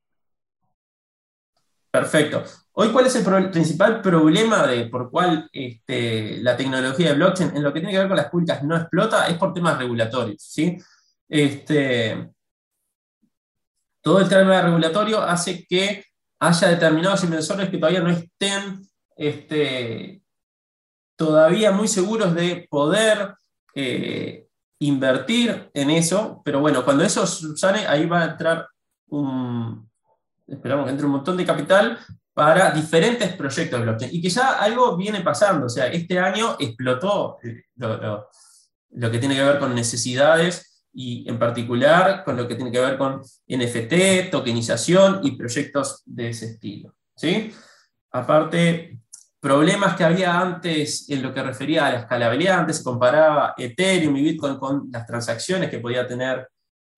Perfecto. 1.91 2.45
Hoy, 2.71 2.87
¿cuál 2.93 3.07
es 3.07 3.15
el 3.17 3.51
principal 3.51 4.01
problema 4.01 4.65
de 4.65 4.85
por 4.85 5.11
cuál 5.11 5.49
este, 5.51 6.37
la 6.41 6.55
tecnología 6.55 7.09
de 7.09 7.15
blockchain 7.15 7.57
en 7.57 7.63
lo 7.63 7.73
que 7.73 7.81
tiene 7.81 7.91
que 7.91 7.99
ver 7.99 8.07
con 8.07 8.15
las 8.15 8.29
públicas 8.29 8.63
no 8.63 8.77
explota? 8.77 9.27
Es 9.27 9.37
por 9.37 9.53
temas 9.53 9.77
regulatorios. 9.77 10.41
¿sí? 10.41 10.77
Este, 11.27 12.29
todo 14.01 14.21
el 14.21 14.29
tema 14.29 14.61
regulatorio 14.61 15.21
hace 15.21 15.65
que 15.65 16.05
haya 16.39 16.69
determinados 16.69 17.21
inversores 17.25 17.69
que 17.69 17.79
todavía 17.79 17.99
no 17.99 18.11
estén 18.11 18.79
este, 19.17 20.21
todavía 21.17 21.71
muy 21.71 21.89
seguros 21.89 22.33
de 22.33 22.67
poder 22.69 23.35
eh, 23.75 24.47
invertir 24.79 25.69
en 25.73 25.89
eso, 25.89 26.41
pero 26.45 26.61
bueno, 26.61 26.85
cuando 26.85 27.03
eso 27.03 27.27
sale, 27.27 27.85
ahí 27.87 28.05
va 28.05 28.21
a 28.21 28.31
entrar 28.31 28.67
un, 29.09 29.89
esperamos 30.47 30.85
que 30.85 30.91
entre 30.91 31.05
un 31.05 31.13
montón 31.13 31.35
de 31.35 31.45
capital 31.45 31.99
para 32.33 32.71
diferentes 32.71 33.33
proyectos 33.33 33.79
de 33.79 33.85
blockchain. 33.85 34.15
Y 34.15 34.21
que 34.21 34.29
ya 34.29 34.59
algo 34.59 34.95
viene 34.95 35.21
pasando, 35.21 35.65
o 35.65 35.69
sea, 35.69 35.87
este 35.87 36.19
año 36.19 36.55
explotó 36.59 37.37
lo, 37.75 39.11
que 39.11 39.19
tiene 39.19 39.35
que 39.35 39.43
ver 39.43 39.59
con 39.59 39.73
necesidades 39.73 40.85
y 40.93 41.27
en 41.27 41.39
particular 41.39 42.23
con 42.23 42.37
lo 42.37 42.47
que 42.47 42.55
tiene 42.55 42.71
que 42.71 42.79
ver 42.79 42.97
con 42.97 43.21
NFT, 43.47 44.29
tokenización 44.31 45.21
y 45.23 45.31
proyectos 45.31 46.03
de 46.05 46.29
ese 46.29 46.45
estilo. 46.45 46.95
¿sí? 47.15 47.51
Aparte, 48.11 48.99
problemas 49.39 49.95
que 49.95 50.03
había 50.03 50.39
antes 50.39 51.09
en 51.09 51.21
lo 51.21 51.33
que 51.33 51.43
refería 51.43 51.85
a 51.85 51.91
la 51.91 51.99
escalabilidad, 51.99 52.59
antes 52.59 52.77
se 52.77 52.83
comparaba 52.83 53.53
Ethereum 53.57 54.15
y 54.17 54.23
Bitcoin 54.23 54.57
con 54.57 54.89
las 54.91 55.05
transacciones 55.05 55.69
que 55.69 55.79
podía 55.79 56.07
tener 56.07 56.49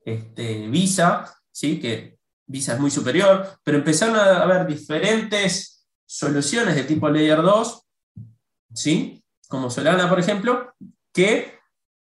este, 0.03 0.67
Visa, 0.67 1.25
¿sí? 1.51 1.79
que 1.79 2.17
Visa 2.48 2.74
es 2.74 2.79
muy 2.79 2.91
superior, 2.91 3.60
pero 3.63 3.77
empezaron 3.77 4.15
a 4.15 4.41
haber 4.41 4.65
diferentes 4.65 5.88
soluciones 6.05 6.75
de 6.75 6.84
tipo 6.84 7.10
Layer 7.10 7.41
2, 7.41 7.88
¿sí? 8.74 9.24
como 9.48 9.69
Solana, 9.69 10.10
por 10.10 10.19
ejemplo, 10.19 10.74
que 11.13 11.60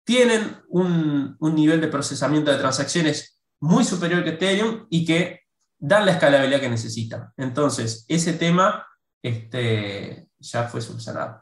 tienen 0.04 0.58
un, 0.70 1.38
nivel 1.42 1.82
de 1.82 1.88
procesamiento 1.88 2.52
de 2.52 2.58
transacciones 2.58 3.40
muy 3.60 3.84
superior 3.84 4.24
que 4.24 4.32
Ethereum 4.32 4.88
y 4.90 5.06
que 5.06 5.42
dan 5.78 6.06
la 6.06 6.14
escalabilidad 6.14 6.62
que 6.62 6.70
necesitan. 6.70 7.32
Entonces, 7.36 8.06
ese 8.08 8.34
tema 8.34 8.88
este, 9.22 10.30
ya 10.40 10.64
fue 10.64 10.82
subsanado. 10.82 11.42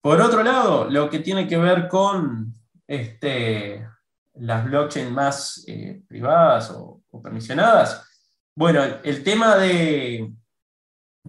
Por 0.00 0.20
otro 0.20 0.42
lado, 0.42 0.88
lo 0.88 1.10
que 1.10 1.18
tiene 1.18 1.48
que 1.48 1.56
ver 1.56 1.88
con 1.88 2.54
este, 2.86 3.86
las 4.34 4.64
blockchains 4.64 5.10
más 5.10 5.64
eh, 5.66 6.02
privadas 6.06 6.70
o, 6.70 7.02
permisionadas, 7.22 8.04
bueno, 8.54 8.82
el 9.02 9.24
tema 9.24 9.56
de, 9.56 10.32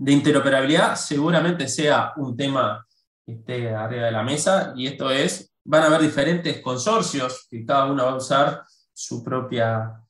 interoperabilidad 0.05 0.95
seguramente 0.95 1.67
sea 1.67 2.13
un 2.17 2.37
tema 2.37 2.85
esté 3.25 3.73
arriba 3.73 4.05
de 4.05 4.11
la 4.11 4.23
mesa 4.23 4.73
y 4.75 4.87
esto 4.87 5.09
es, 5.11 5.51
van 5.65 5.83
a 5.83 5.85
haber 5.87 6.01
diferentes 6.01 6.61
consorcios 6.61 7.47
que 7.49 7.65
cada 7.65 7.85
uno 7.85 8.05
va 8.05 8.11
a 8.11 8.17
usar 8.17 8.63
su 8.93 9.23
propia 9.23 10.01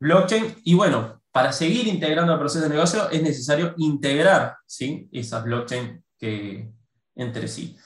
blockchain 0.00 0.56
y 0.64 0.74
bueno, 0.74 1.19
para 1.32 1.52
seguir 1.52 1.86
integrando 1.86 2.32
el 2.32 2.38
proceso 2.38 2.64
de 2.64 2.70
negocio 2.70 3.08
es 3.10 3.22
necesario 3.22 3.74
integrar 3.76 4.56
¿sí? 4.66 5.08
esas 5.12 5.44
blockchains 5.44 6.02
que, 6.18 6.70
entre 7.14 7.48
sí. 7.48 7.76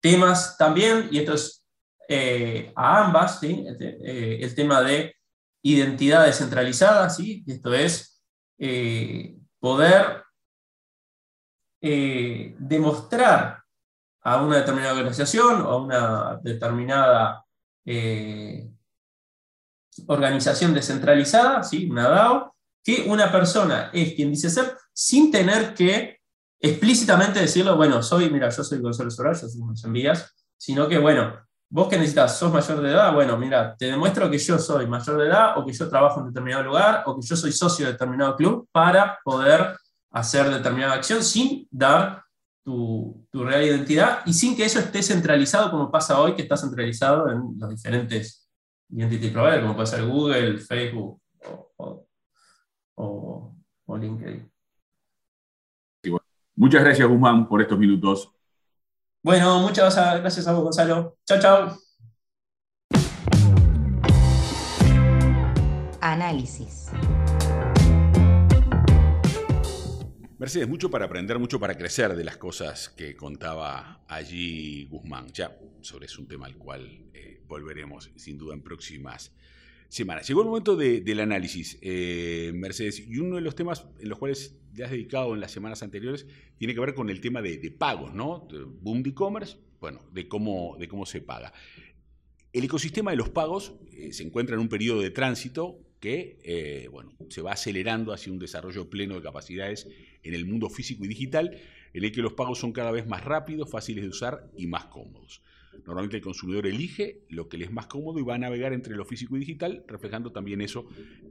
Temas 0.00 0.56
también, 0.56 1.08
y 1.10 1.18
esto 1.18 1.34
es 1.34 1.66
eh, 2.08 2.72
a 2.74 3.04
ambas, 3.04 3.40
¿sí? 3.40 3.66
Este, 3.68 3.98
eh, 4.00 4.42
el 4.42 4.54
tema 4.54 4.80
de 4.80 5.14
identidad 5.62 6.24
descentralizada, 6.24 7.10
¿sí? 7.10 7.44
esto 7.46 7.74
es 7.74 8.22
eh, 8.58 9.36
poder 9.60 10.24
demostrar 11.80 13.62
a 14.22 14.42
una 14.42 14.56
determinada 14.56 14.94
organización 14.94 15.60
o 15.62 15.70
a 15.70 15.76
una 15.80 16.40
determinada 16.42 17.44
organización 20.06 20.74
descentralizada, 20.74 21.62
¿sí? 21.62 21.88
una 21.88 22.08
DAO, 22.08 22.56
que 22.88 23.04
una 23.06 23.30
persona 23.30 23.90
es 23.92 24.14
quien 24.14 24.30
dice 24.30 24.48
ser 24.48 24.74
sin 24.94 25.30
tener 25.30 25.74
que 25.74 26.20
explícitamente 26.58 27.38
decirlo, 27.38 27.76
bueno, 27.76 28.02
soy, 28.02 28.30
mira, 28.30 28.48
yo 28.48 28.64
soy 28.64 28.78
Gonzalo 28.78 29.10
Solar, 29.10 29.38
yo 29.38 29.46
soy 29.46 29.60
envías, 29.84 30.34
sino 30.56 30.88
que, 30.88 30.96
bueno, 30.96 31.34
vos 31.68 31.86
que 31.88 31.98
necesitas, 31.98 32.38
sos 32.38 32.50
mayor 32.50 32.80
de 32.80 32.88
edad, 32.88 33.12
bueno, 33.12 33.36
mira, 33.36 33.76
te 33.76 33.84
demuestro 33.90 34.30
que 34.30 34.38
yo 34.38 34.58
soy 34.58 34.86
mayor 34.86 35.18
de 35.18 35.26
edad 35.26 35.58
o 35.58 35.66
que 35.66 35.74
yo 35.74 35.86
trabajo 35.86 36.20
en 36.20 36.28
determinado 36.28 36.62
lugar 36.62 37.02
o 37.04 37.14
que 37.14 37.26
yo 37.26 37.36
soy 37.36 37.52
socio 37.52 37.84
de 37.84 37.92
determinado 37.92 38.34
club 38.34 38.66
para 38.72 39.18
poder 39.22 39.76
hacer 40.10 40.48
determinada 40.48 40.94
acción 40.94 41.22
sin 41.22 41.68
dar 41.70 42.22
tu, 42.64 43.22
tu 43.30 43.44
real 43.44 43.64
identidad 43.64 44.20
y 44.24 44.32
sin 44.32 44.56
que 44.56 44.64
eso 44.64 44.78
esté 44.78 45.02
centralizado 45.02 45.70
como 45.70 45.90
pasa 45.90 46.18
hoy, 46.18 46.34
que 46.34 46.40
está 46.40 46.56
centralizado 46.56 47.28
en 47.28 47.54
los 47.58 47.68
diferentes 47.68 48.48
identity 48.88 49.28
providers, 49.28 49.60
como 49.60 49.74
puede 49.74 49.88
ser 49.88 50.06
Google, 50.06 50.56
Facebook 50.56 51.20
o, 52.98 53.54
o 53.86 53.96
LinkedIn. 53.96 54.50
Muchas 56.56 56.82
gracias, 56.82 57.08
Guzmán, 57.08 57.48
por 57.48 57.62
estos 57.62 57.78
minutos. 57.78 58.32
Bueno, 59.22 59.60
muchas 59.60 59.94
gracias 59.94 60.46
a 60.48 60.52
vos, 60.52 60.64
Gonzalo. 60.64 61.16
Chao, 61.24 61.40
chao. 61.40 61.78
Análisis. 66.00 66.90
Mercedes, 70.38 70.68
mucho 70.68 70.90
para 70.90 71.06
aprender, 71.06 71.38
mucho 71.38 71.60
para 71.60 71.76
crecer 71.76 72.16
de 72.16 72.24
las 72.24 72.36
cosas 72.36 72.88
que 72.88 73.16
contaba 73.16 74.04
allí 74.08 74.86
Guzmán. 74.86 75.28
Ya 75.28 75.56
sobre 75.80 76.06
es 76.06 76.18
un 76.18 76.26
tema 76.26 76.46
al 76.46 76.56
cual 76.56 77.10
eh, 77.12 77.42
volveremos 77.46 78.10
sin 78.16 78.38
duda 78.38 78.54
en 78.54 78.62
próximas 78.62 79.32
semana. 79.88 80.22
Llegó 80.22 80.42
el 80.42 80.48
momento 80.48 80.76
del 80.76 81.20
análisis, 81.20 81.78
eh, 81.80 82.52
Mercedes, 82.54 83.00
y 83.06 83.18
uno 83.18 83.36
de 83.36 83.42
los 83.42 83.54
temas 83.54 83.86
en 83.98 84.08
los 84.08 84.18
cuales 84.18 84.56
te 84.74 84.84
has 84.84 84.90
dedicado 84.90 85.34
en 85.34 85.40
las 85.40 85.50
semanas 85.50 85.82
anteriores 85.82 86.26
tiene 86.58 86.74
que 86.74 86.80
ver 86.80 86.94
con 86.94 87.10
el 87.10 87.20
tema 87.20 87.42
de, 87.42 87.70
pagos, 87.70 88.14
¿no? 88.14 88.46
Boom 88.80 89.02
de 89.02 89.10
e-commerce, 89.10 89.56
bueno, 89.80 90.00
de 90.12 90.28
cómo, 90.28 90.76
de 90.78 90.88
cómo 90.88 91.06
se 91.06 91.20
paga. 91.20 91.52
El 92.52 92.64
ecosistema 92.64 93.10
de 93.10 93.16
los 93.16 93.28
pagos 93.28 93.74
eh, 93.92 94.12
se 94.12 94.22
encuentra 94.22 94.54
en 94.54 94.60
un 94.60 94.68
periodo 94.68 95.00
de 95.00 95.10
tránsito 95.10 95.80
que 96.00 96.38
eh, 96.44 96.88
bueno, 96.90 97.12
se 97.28 97.42
va 97.42 97.52
acelerando 97.52 98.12
hacia 98.12 98.32
un 98.32 98.38
desarrollo 98.38 98.88
pleno 98.88 99.16
de 99.16 99.22
capacidades 99.22 99.88
en 100.22 100.34
el 100.34 100.46
mundo 100.46 100.70
físico 100.70 101.04
y 101.04 101.08
digital, 101.08 101.58
en 101.92 102.04
el 102.04 102.12
que 102.12 102.22
los 102.22 102.34
pagos 102.34 102.58
son 102.58 102.72
cada 102.72 102.90
vez 102.90 103.06
más 103.06 103.24
rápidos, 103.24 103.70
fáciles 103.70 104.04
de 104.04 104.10
usar 104.10 104.50
y 104.56 104.66
más 104.66 104.86
cómodos. 104.86 105.42
Normalmente 105.86 106.16
el 106.16 106.22
consumidor 106.22 106.66
elige 106.66 107.24
lo 107.28 107.48
que 107.48 107.58
le 107.58 107.64
es 107.64 107.70
más 107.70 107.86
cómodo 107.86 108.18
y 108.18 108.22
va 108.22 108.34
a 108.34 108.38
navegar 108.38 108.72
entre 108.72 108.96
lo 108.96 109.04
físico 109.04 109.36
y 109.36 109.40
digital, 109.40 109.84
reflejando 109.86 110.32
también 110.32 110.60
eso 110.60 110.86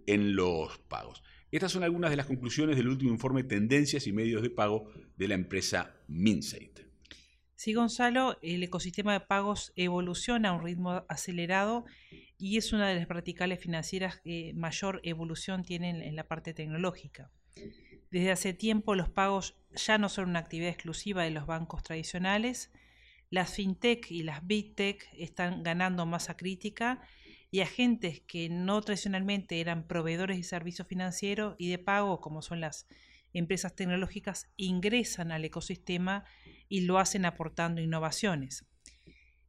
en 0.05 0.35
los 0.35 0.77
pagos. 0.79 1.23
Estas 1.51 1.71
son 1.71 1.83
algunas 1.83 2.11
de 2.11 2.17
las 2.17 2.25
conclusiones 2.25 2.75
del 2.75 2.89
último 2.89 3.11
informe 3.11 3.43
Tendencias 3.43 4.05
y 4.07 4.13
Medios 4.13 4.41
de 4.41 4.49
Pago 4.49 4.91
de 5.15 5.27
la 5.27 5.35
empresa 5.35 5.95
Minsait. 6.07 6.81
Sí, 7.55 7.73
Gonzalo, 7.73 8.37
el 8.43 8.61
ecosistema 8.61 9.13
de 9.13 9.19
pagos 9.19 9.73
evoluciona 9.75 10.49
a 10.49 10.53
un 10.53 10.63
ritmo 10.63 11.05
acelerado 11.09 11.85
y 12.37 12.57
es 12.57 12.71
una 12.71 12.87
de 12.87 12.95
las 12.95 13.07
verticales 13.07 13.59
financieras 13.59 14.19
que 14.23 14.53
mayor 14.55 14.99
evolución 15.03 15.63
tienen 15.63 16.01
en 16.03 16.15
la 16.15 16.27
parte 16.27 16.53
tecnológica. 16.53 17.31
Desde 18.11 18.31
hace 18.31 18.53
tiempo 18.53 18.93
los 18.93 19.09
pagos 19.09 19.57
ya 19.75 19.97
no 19.97 20.09
son 20.09 20.29
una 20.29 20.39
actividad 20.39 20.69
exclusiva 20.69 21.23
de 21.23 21.31
los 21.31 21.47
bancos 21.47 21.81
tradicionales, 21.81 22.71
las 23.29 23.53
fintech 23.53 24.09
y 24.11 24.23
las 24.23 24.45
big 24.45 24.75
tech 24.75 25.07
están 25.13 25.63
ganando 25.63 26.05
masa 26.05 26.37
crítica 26.37 27.01
y 27.51 27.61
agentes 27.61 28.21
que 28.21 28.49
no 28.49 28.81
tradicionalmente 28.81 29.59
eran 29.59 29.87
proveedores 29.87 30.37
de 30.37 30.43
servicios 30.43 30.87
financieros 30.87 31.55
y 31.57 31.69
de 31.69 31.77
pago, 31.77 32.19
como 32.19 32.41
son 32.41 32.61
las 32.61 32.87
empresas 33.33 33.75
tecnológicas, 33.75 34.51
ingresan 34.57 35.31
al 35.31 35.45
ecosistema 35.45 36.25
y 36.69 36.81
lo 36.81 36.99
hacen 36.99 37.25
aportando 37.25 37.81
innovaciones. 37.81 38.65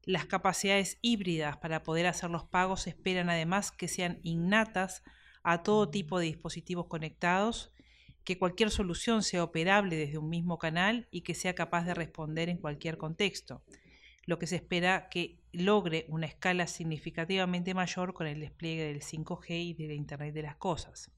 Las 0.02 0.26
capacidades 0.26 0.98
híbridas 1.02 1.58
para 1.58 1.82
poder 1.82 2.06
hacer 2.06 2.30
los 2.30 2.44
pagos 2.44 2.86
esperan 2.86 3.30
además 3.30 3.72
que 3.72 3.88
sean 3.88 4.20
innatas 4.22 5.02
a 5.42 5.62
todo 5.62 5.90
tipo 5.90 6.18
de 6.18 6.26
dispositivos 6.26 6.86
conectados 6.86 7.72
que 8.28 8.36
cualquier 8.36 8.70
solución 8.70 9.22
sea 9.22 9.42
operable 9.42 9.96
desde 9.96 10.18
un 10.18 10.28
mismo 10.28 10.58
canal 10.58 11.08
y 11.10 11.22
que 11.22 11.32
sea 11.32 11.54
capaz 11.54 11.86
de 11.86 11.94
responder 11.94 12.50
en 12.50 12.58
cualquier 12.58 12.98
contexto, 12.98 13.62
lo 14.26 14.38
que 14.38 14.46
se 14.46 14.56
espera 14.56 15.08
que 15.08 15.40
logre 15.50 16.04
una 16.10 16.26
escala 16.26 16.66
significativamente 16.66 17.72
mayor 17.72 18.12
con 18.12 18.26
el 18.26 18.40
despliegue 18.40 18.84
del 18.84 19.00
5G 19.00 19.46
y 19.48 19.72
de 19.72 19.86
la 19.86 19.94
Internet 19.94 20.34
de 20.34 20.42
las 20.42 20.56
Cosas. 20.56 21.10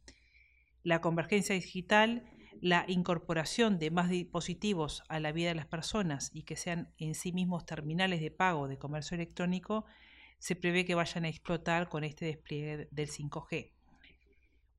La 0.85 1.01
convergencia 1.01 1.53
digital, 1.57 2.31
la 2.61 2.85
incorporación 2.87 3.81
de 3.81 3.91
más 3.91 4.09
dispositivos 4.09 5.03
a 5.09 5.19
la 5.19 5.33
vida 5.33 5.49
de 5.49 5.57
las 5.57 5.67
personas 5.67 6.31
y 6.33 6.45
que 6.45 6.55
sean 6.55 6.95
en 6.97 7.17
sí 7.17 7.33
mismos 7.33 7.67
terminales 7.67 8.21
de 8.21 8.31
pago 8.31 8.69
de 8.69 8.79
comercio 8.79 9.17
electrónico, 9.17 9.85
se 10.39 10.55
prevé 10.55 10.85
que 10.85 10.95
vayan 10.95 11.25
a 11.25 11.29
explotar 11.29 11.89
con 11.89 12.05
este 12.05 12.27
despliegue 12.27 12.87
del 12.93 13.09
5G. 13.09 13.80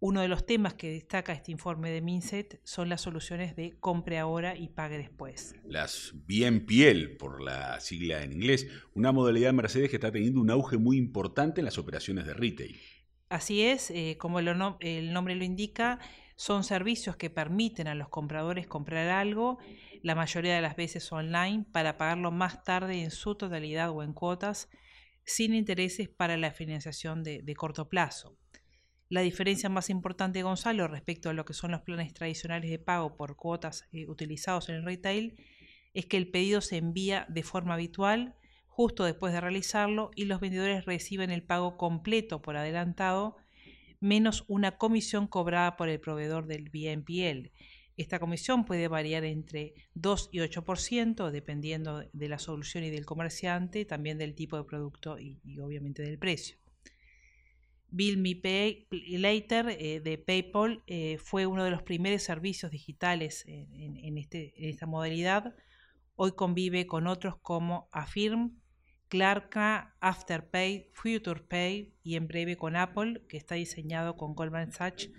Uno 0.03 0.22
de 0.22 0.27
los 0.27 0.48
temas 0.48 0.74
que 0.74 0.89
destaca 0.89 1.31
este 1.31 1.51
informe 1.51 1.91
de 1.91 2.01
MINSET 2.01 2.60
son 2.63 2.89
las 2.89 3.01
soluciones 3.01 3.55
de 3.55 3.77
compre 3.79 4.17
ahora 4.17 4.58
y 4.58 4.70
pague 4.70 4.98
después. 4.98 5.53
Las 5.63 6.13
bien 6.25 6.65
piel, 6.65 7.17
por 7.17 7.39
la 7.39 7.79
sigla 7.79 8.24
en 8.24 8.34
inglés, 8.34 8.67
una 8.96 9.12
modalidad 9.12 9.50
de 9.50 9.53
Mercedes 9.53 9.91
que 9.91 9.98
está 9.98 10.12
teniendo 10.12 10.41
un 10.41 10.50
auge 10.50 10.79
muy 10.79 10.98
importante 10.98 11.62
en 11.62 11.65
las 11.65 11.77
operaciones 11.77 12.25
de 12.25 12.34
retail. 12.34 12.81
Así 13.29 13.62
es, 13.62 13.91
eh, 13.91 14.17
como 14.20 14.39
el, 14.39 15.13
nombre 15.13 15.36
lo 15.36 15.43
indica, 15.43 16.00
Son 16.36 16.63
servicios 16.63 17.15
que 17.15 17.29
permiten 17.29 17.88
a 17.88 17.93
los 17.93 18.10
compradores 18.10 18.65
comprar 18.65 19.08
algo, 19.10 19.60
la 20.01 20.15
mayoría 20.15 20.55
de 20.55 20.62
las 20.62 20.75
veces 20.75 21.12
online, 21.12 21.67
para 21.72 22.00
pagarlo 22.00 22.31
más 22.31 22.63
tarde 22.63 23.03
en 23.03 23.12
su 23.12 23.36
totalidad 23.36 23.91
o 23.91 24.01
en 24.01 24.13
cuotas, 24.13 24.67
sin 25.24 25.53
intereses 25.53 26.10
para 26.10 26.38
la 26.38 26.51
financiación 26.51 27.22
de, 27.22 27.53
corto 27.55 27.88
plazo. 27.88 28.40
La 29.12 29.20
diferencia 29.20 29.68
más 29.68 29.89
importante, 29.89 30.41
Gonzalo, 30.41 30.88
respecto 30.88 31.30
a 31.30 31.34
lo 31.34 31.44
que 31.44 31.53
son 31.53 31.72
los 31.72 31.82
planes 31.82 32.13
tradicionales 32.13 32.72
de 32.72 32.80
pago 32.80 33.18
por 33.18 33.36
cuotas 33.36 33.84
eh, 33.91 34.08
utilizados 34.08 34.70
en 34.70 34.75
el 34.75 34.86
retail, 34.86 35.36
es 35.94 36.06
que 36.06 36.15
el 36.15 36.30
pedido 36.30 36.62
se 36.62 36.77
envía 36.77 37.25
de 37.27 37.44
forma 37.44 37.74
habitual 37.74 38.38
justo 38.70 39.03
después 39.03 39.34
de 39.34 39.41
realizarlo 39.41 40.12
y 40.15 40.24
los 40.24 40.39
vendedores 40.39 40.86
reciben 40.86 41.30
el 41.30 41.44
pago 41.44 41.75
completo 41.75 42.41
por 42.41 42.56
adelantado 42.56 43.36
menos 44.00 44.46
una 44.48 44.77
comisión 44.77 45.27
cobrada 45.27 45.75
por 45.75 45.89
el 45.89 46.00
proveedor 46.00 46.48
del 46.48 46.70
BNPL. 46.70 47.51
Esta 47.98 48.18
comisión 48.18 48.63
puede 48.63 48.88
variar 48.88 49.25
entre 49.25 49.74
2 49.94 50.30
y 50.32 50.39
8%, 50.39 51.32
dependiendo 51.32 52.06
de 52.13 52.30
la 52.30 52.39
solución 52.39 52.86
y 52.86 52.89
del 52.89 53.06
comerciante, 53.06 53.84
también 53.84 54.18
del 54.18 54.36
tipo 54.36 54.56
de 54.56 54.63
producto 54.63 55.20
y, 55.20 55.38
obviamente 55.60 56.01
del 56.01 56.18
precio. 56.18 56.61
Bill 57.91 58.17
Me 58.17 58.36
Pay 58.36 58.88
Later 59.19 59.67
eh, 59.69 60.00
de 60.00 60.17
PayPal 60.17 60.81
eh, 60.88 61.17
fue 61.17 61.45
uno 61.45 61.63
de 61.63 61.71
los 61.71 61.83
primeros 61.83 62.24
servicios 62.24 62.71
digitales 62.71 63.43
en, 63.48 64.17
este, 64.17 64.53
en 64.57 64.69
esta 64.69 64.86
modalidad. 64.86 65.53
Hoy 66.15 66.31
convive 66.31 66.88
con 66.88 67.07
otros 67.07 67.36
como 67.41 67.89
Affirm, 67.91 68.57
Clarka, 69.10 69.95
Afterpay, 70.00 70.89
FuturePay 70.93 71.93
y 72.01 72.15
en 72.15 72.27
breve 72.27 72.55
con 72.55 72.77
Apple, 72.77 73.24
que 73.27 73.36
está 73.36 73.55
diseñado 73.55 74.15
con 74.15 74.36
Goldman 74.36 74.71
Sachs, 74.71 75.10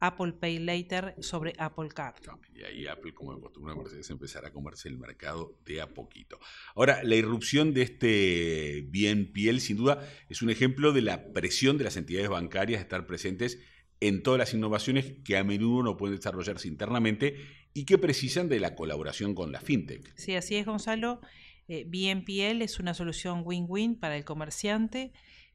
Apple 0.00 0.32
Pay 0.34 0.58
Later 0.60 1.14
sobre 1.20 1.54
Apple 1.58 1.88
Card. 1.88 2.16
Y 2.54 2.62
ahí 2.62 2.86
Apple, 2.86 3.14
como 3.14 3.32
acostumbra 3.32 3.74
Mercedes, 3.74 4.10
empezará 4.10 4.48
a 4.48 4.52
comerse 4.52 4.88
el 4.88 4.98
mercado 4.98 5.58
de 5.64 5.80
a 5.80 5.88
poquito. 5.88 6.38
Ahora, 6.74 7.02
la 7.02 7.16
irrupción 7.16 7.74
de 7.74 7.82
este 7.82 8.84
bien 8.88 9.32
piel, 9.32 9.60
sin 9.60 9.76
duda, 9.76 10.06
es 10.28 10.42
un 10.42 10.50
ejemplo 10.50 10.92
de 10.92 11.02
la 11.02 11.32
presión 11.32 11.78
de 11.78 11.84
las 11.84 11.96
entidades 11.96 12.28
bancarias 12.28 12.78
de 12.78 12.82
estar 12.82 13.06
presentes 13.06 13.58
en 14.00 14.22
todas 14.22 14.38
las 14.38 14.54
innovaciones 14.54 15.14
que 15.24 15.36
a 15.36 15.44
menudo 15.44 15.82
no 15.82 15.96
pueden 15.96 16.16
desarrollarse 16.16 16.68
internamente 16.68 17.36
y 17.74 17.84
que 17.84 17.98
precisan 17.98 18.48
de 18.48 18.60
la 18.60 18.74
colaboración 18.74 19.34
con 19.34 19.52
la 19.52 19.60
fintech. 19.60 20.12
Sí, 20.16 20.34
así 20.34 20.56
es, 20.56 20.66
Gonzalo. 20.66 21.20
Eh, 21.66 21.84
BNPL 21.84 22.62
es 22.62 22.78
una 22.78 22.94
solución 22.94 23.42
win-win 23.44 23.98
para 23.98 24.16
el 24.16 24.24
comerciante 24.24 25.12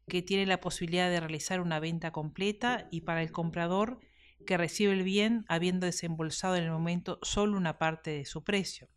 que 0.07 0.21
tiene 0.21 0.45
la 0.45 0.59
posibilidad 0.59 1.09
de 1.09 1.19
realizar 1.19 1.61
una 1.61 1.79
venta 1.79 2.11
completa 2.11 2.87
y 2.91 3.01
para 3.01 3.23
el 3.23 3.31
comprador 3.31 3.99
que 4.45 4.57
recibe 4.57 4.93
el 4.93 5.03
bien 5.03 5.45
habiendo 5.47 5.85
desembolsado 5.85 6.55
en 6.55 6.63
el 6.63 6.71
momento 6.71 7.19
solo 7.21 7.57
una 7.57 7.77
parte 7.77 8.11
de 8.11 8.25
su 8.25 8.43
precio. 8.43 8.89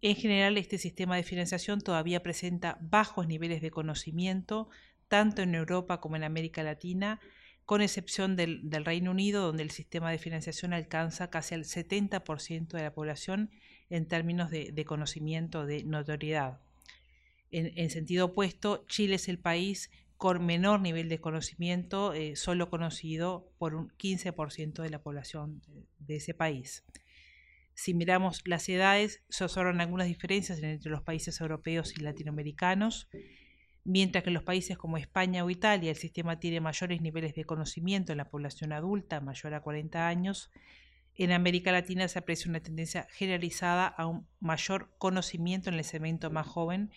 En 0.00 0.14
general, 0.14 0.56
este 0.56 0.78
sistema 0.78 1.16
de 1.16 1.24
financiación 1.24 1.80
todavía 1.80 2.22
presenta 2.22 2.78
bajos 2.80 3.26
niveles 3.26 3.60
de 3.60 3.70
conocimiento, 3.70 4.68
tanto 5.08 5.42
en 5.42 5.54
Europa 5.54 6.00
como 6.00 6.16
en 6.16 6.24
América 6.24 6.62
Latina, 6.62 7.20
con 7.68 7.82
excepción 7.82 8.36
del, 8.36 8.62
Reino 8.84 9.10
Unido, 9.10 9.42
donde 9.42 9.62
el 9.62 9.70
sistema 9.70 10.10
de 10.10 10.18
financiación 10.18 10.72
alcanza 10.72 11.28
casi 11.28 11.54
al 11.54 11.64
70% 11.64 12.68
de 12.68 12.82
la 12.82 12.94
población 12.94 13.50
en 13.90 14.06
términos 14.06 14.50
de, 14.50 14.84
conocimiento, 14.86 15.66
de 15.66 15.84
notoriedad. 15.84 16.60
En, 17.50 17.90
sentido 17.90 18.26
opuesto, 18.26 18.84
Chile 18.86 19.16
es 19.16 19.28
el 19.28 19.38
país 19.38 19.90
con 20.18 20.44
menor 20.44 20.80
nivel 20.80 21.08
de 21.08 21.20
conocimiento, 21.20 22.12
eh, 22.12 22.34
solo 22.34 22.68
conocido 22.68 23.52
por 23.56 23.76
un 23.76 23.88
15% 23.96 24.82
de 24.82 24.90
la 24.90 25.00
población 25.00 25.62
de, 26.00 26.16
ese 26.16 26.34
país. 26.34 26.84
Si 27.74 27.94
miramos 27.94 28.42
las 28.44 28.68
edades, 28.68 29.22
se 29.28 29.44
observan 29.44 29.80
algunas 29.80 30.08
diferencias 30.08 30.60
entre 30.60 30.90
los 30.90 31.02
países 31.02 31.40
europeos 31.40 31.96
y 31.96 32.00
latinoamericanos. 32.00 33.08
Mientras 33.84 34.24
que 34.24 34.30
en 34.30 34.34
los 34.34 34.42
países 34.42 34.76
como 34.76 34.96
España 34.96 35.44
o 35.44 35.50
Italia 35.50 35.90
el 35.90 35.96
sistema 35.96 36.40
tiene 36.40 36.60
mayores 36.60 37.00
niveles 37.00 37.36
de 37.36 37.44
conocimiento 37.44 38.10
en 38.10 38.18
la 38.18 38.28
población 38.28 38.72
adulta, 38.72 39.20
mayor 39.20 39.54
a 39.54 39.62
40 39.62 40.08
años, 40.08 40.50
en 41.14 41.30
América 41.30 41.70
Latina 41.70 42.08
se 42.08 42.18
aprecia 42.18 42.50
una 42.50 42.60
tendencia 42.60 43.06
generalizada 43.12 43.86
a 43.86 44.06
un 44.06 44.26
mayor 44.40 44.90
conocimiento 44.98 45.70
en 45.70 45.76
el 45.76 45.84
segmento 45.84 46.28
más 46.30 46.48
joven, 46.48 46.90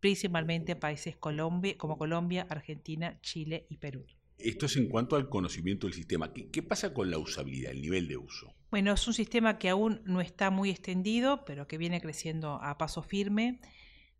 principalmente 0.00 0.72
en 0.72 0.80
países 0.80 1.16
como 1.16 1.98
Colombia, 1.98 2.46
Argentina, 2.48 3.18
Chile 3.20 3.66
y 3.68 3.78
Perú. 3.78 4.06
Esto 4.38 4.66
es 4.66 4.76
en 4.76 4.88
cuanto 4.88 5.16
al 5.16 5.28
conocimiento 5.28 5.86
del 5.86 5.94
sistema. 5.94 6.32
¿Qué, 6.32 6.62
pasa 6.62 6.94
con 6.94 7.10
la 7.10 7.18
usabilidad, 7.18 7.72
el 7.72 7.82
nivel 7.82 8.06
de 8.06 8.16
uso? 8.16 8.54
Bueno, 8.70 8.92
es 8.92 9.08
un 9.08 9.14
sistema 9.14 9.58
que 9.58 9.68
aún 9.68 10.00
no 10.04 10.20
está 10.20 10.50
muy 10.50 10.70
extendido, 10.70 11.44
pero 11.44 11.66
que 11.66 11.76
viene 11.76 12.00
creciendo 12.00 12.60
a 12.62 12.78
paso 12.78 13.02
firme. 13.02 13.60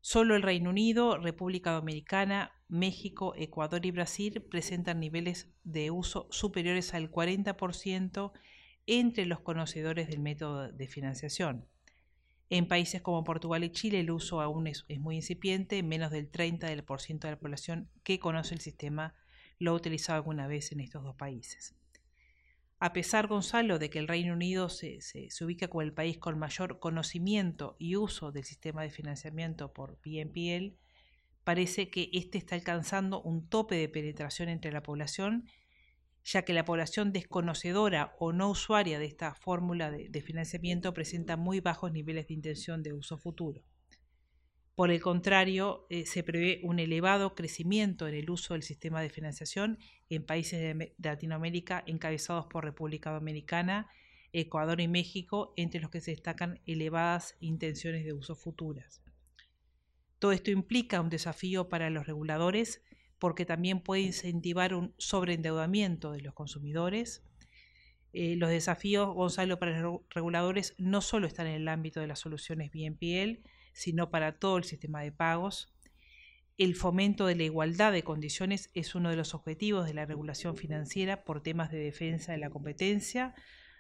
Solo 0.00 0.34
el 0.34 0.42
Reino 0.42 0.70
Unido, 0.70 1.18
República 1.18 1.70
Dominicana, 1.70 2.52
México, 2.68 3.34
Ecuador 3.36 3.86
y 3.86 3.92
Brasil 3.92 4.42
presentan 4.42 4.98
niveles 4.98 5.48
de 5.62 5.92
uso 5.92 6.26
superiores 6.30 6.94
al 6.94 7.10
40% 7.10 8.32
entre 8.86 9.26
los 9.26 9.40
conocedores 9.40 10.08
del 10.08 10.18
método 10.18 10.72
de 10.72 10.88
financiación. 10.88 11.66
En 12.50 12.66
países 12.66 13.02
como 13.02 13.24
Portugal 13.24 13.62
y 13.62 13.70
Chile 13.70 14.00
el 14.00 14.10
uso 14.10 14.40
aún 14.40 14.66
es, 14.66 14.86
muy 14.98 15.16
incipiente, 15.16 15.82
menos 15.82 16.10
del 16.10 16.30
30% 16.30 17.18
de 17.18 17.30
la 17.30 17.38
población 17.38 17.90
que 18.02 18.18
conoce 18.18 18.54
el 18.54 18.60
sistema 18.60 19.14
lo 19.58 19.72
ha 19.72 19.74
utilizado 19.74 20.16
alguna 20.16 20.46
vez 20.46 20.72
en 20.72 20.80
estos 20.80 21.02
dos 21.02 21.16
países. 21.16 21.74
A 22.80 22.92
pesar, 22.92 23.26
Gonzalo, 23.26 23.78
de 23.78 23.90
que 23.90 23.98
el 23.98 24.06
Reino 24.06 24.32
Unido 24.32 24.68
se, 24.68 25.00
ubica 25.40 25.68
como 25.68 25.82
el 25.82 25.92
país 25.92 26.16
con 26.16 26.38
mayor 26.38 26.78
conocimiento 26.78 27.76
y 27.78 27.96
uso 27.96 28.30
del 28.30 28.44
sistema 28.44 28.82
de 28.82 28.90
financiamiento 28.90 29.72
por 29.72 29.98
BNPL, 30.04 30.76
parece 31.42 31.90
que 31.90 32.08
éste 32.12 32.38
está 32.38 32.54
alcanzando 32.54 33.20
un 33.20 33.48
tope 33.48 33.74
de 33.74 33.88
penetración 33.88 34.48
entre 34.48 34.70
la 34.70 34.82
población 34.82 35.48
ya 36.28 36.42
que 36.42 36.52
la 36.52 36.66
población 36.66 37.10
desconocedora 37.10 38.14
o 38.18 38.32
no 38.34 38.50
usuaria 38.50 38.98
de 38.98 39.06
esta 39.06 39.34
fórmula 39.34 39.90
de, 39.90 40.20
financiamiento 40.20 40.92
presenta 40.92 41.38
muy 41.38 41.60
bajos 41.60 41.90
niveles 41.90 42.28
de 42.28 42.34
intención 42.34 42.82
de 42.82 42.92
uso 42.92 43.16
futuro. 43.16 43.62
Por 44.74 44.90
el 44.90 45.00
contrario, 45.00 45.86
eh, 45.88 46.04
se 46.04 46.22
prevé 46.22 46.60
un 46.64 46.80
elevado 46.80 47.34
crecimiento 47.34 48.06
en 48.06 48.14
el 48.14 48.28
uso 48.28 48.52
del 48.52 48.62
sistema 48.62 49.00
de 49.00 49.08
financiación 49.08 49.78
en 50.10 50.22
países 50.22 50.60
de, 50.60 50.94
Latinoamérica 51.02 51.82
encabezados 51.86 52.46
por 52.46 52.62
República 52.62 53.10
Dominicana, 53.10 53.88
Ecuador 54.34 54.82
y 54.82 54.86
México, 54.86 55.54
entre 55.56 55.80
los 55.80 55.90
que 55.90 56.02
se 56.02 56.10
destacan 56.10 56.60
elevadas 56.66 57.36
intenciones 57.40 58.04
de 58.04 58.12
uso 58.12 58.36
futuras. 58.36 59.02
Todo 60.18 60.32
esto 60.32 60.50
implica 60.50 61.00
un 61.00 61.08
desafío 61.08 61.70
para 61.70 61.88
los 61.88 62.06
reguladores 62.06 62.82
porque 63.18 63.44
también 63.44 63.80
puede 63.80 64.02
incentivar 64.02 64.74
un 64.74 64.94
sobreendeudamiento 64.98 66.12
de 66.12 66.20
los 66.20 66.34
consumidores. 66.34 67.22
Eh, 68.12 68.36
los 68.36 68.50
desafíos, 68.50 69.14
Gonzalo, 69.14 69.58
para 69.58 69.78
los 69.80 70.00
reguladores 70.10 70.74
no 70.78 71.00
solo 71.00 71.26
están 71.26 71.46
en 71.46 71.54
el 71.54 71.68
ámbito 71.68 72.00
de 72.00 72.06
las 72.06 72.20
soluciones 72.20 72.70
BNPL, 72.72 73.42
sino 73.72 74.10
para 74.10 74.38
todo 74.38 74.58
el 74.58 74.64
sistema 74.64 75.02
de 75.02 75.12
pagos. 75.12 75.72
El 76.56 76.74
fomento 76.74 77.26
de 77.26 77.36
la 77.36 77.44
igualdad 77.44 77.92
de 77.92 78.02
condiciones 78.02 78.70
es 78.74 78.94
uno 78.94 79.10
de 79.10 79.16
los 79.16 79.34
objetivos 79.34 79.86
de 79.86 79.94
la 79.94 80.06
regulación 80.06 80.56
financiera 80.56 81.22
por 81.22 81.42
temas 81.42 81.70
de 81.70 81.78
defensa 81.78 82.32
de 82.32 82.38
la 82.38 82.50
competencia, 82.50 83.34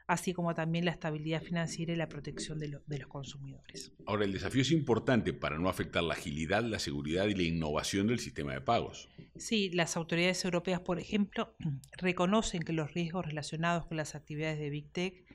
así 0.08 0.32
como 0.32 0.54
también 0.54 0.86
la 0.86 0.90
estabilidad 0.90 1.42
financiera 1.42 1.92
y 1.92 1.96
la 1.96 2.08
protección 2.08 2.58
de, 2.58 2.68
los 2.68 3.08
consumidores. 3.08 3.92
Ahora, 4.06 4.24
el 4.24 4.32
desafío 4.32 4.62
es 4.62 4.72
importante 4.72 5.34
para 5.34 5.58
no 5.58 5.68
afectar 5.68 6.02
la 6.02 6.14
agilidad, 6.14 6.64
la 6.64 6.78
seguridad 6.78 7.26
y 7.26 7.34
la 7.34 7.42
innovación 7.42 8.06
del 8.06 8.18
sistema 8.18 8.54
de 8.54 8.62
pagos. 8.62 9.10
Sí, 9.36 9.70
las 9.70 9.98
autoridades 9.98 10.42
europeas, 10.46 10.80
por 10.80 10.98
ejemplo, 10.98 11.54
reconocen 11.98 12.62
que 12.62 12.72
los 12.72 12.94
riesgos 12.94 13.26
relacionados 13.26 13.84
con 13.84 13.98
las 13.98 14.14
actividades 14.14 14.58
de 14.58 14.70
Big 14.70 14.90
Tech 14.90 15.26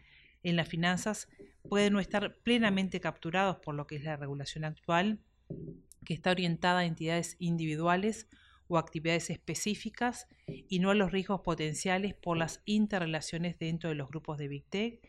en 0.41 0.55
las 0.55 0.67
finanzas 0.67 1.29
pueden 1.69 1.93
no 1.93 1.99
estar 1.99 2.35
plenamente 2.41 2.99
capturados 2.99 3.57
por 3.57 3.75
lo 3.75 3.85
que 3.85 3.97
es 3.97 4.03
la 4.03 4.17
regulación 4.17 4.65
actual, 4.65 5.19
que 6.03 6.15
está 6.15 6.31
orientada 6.31 6.79
a 6.79 6.85
entidades 6.85 7.35
individuales 7.37 8.27
o 8.67 8.77
actividades 8.77 9.29
específicas 9.29 10.27
y 10.47 10.79
no 10.79 10.91
a 10.91 10.95
los 10.95 11.11
riesgos 11.11 11.41
potenciales 11.41 12.13
por 12.13 12.37
las 12.37 12.61
interrelaciones 12.65 13.59
dentro 13.59 13.89
de 13.89 13.95
los 13.95 14.09
grupos 14.09 14.37
de 14.37 14.47
Big 14.47 14.65
Tech 14.65 14.99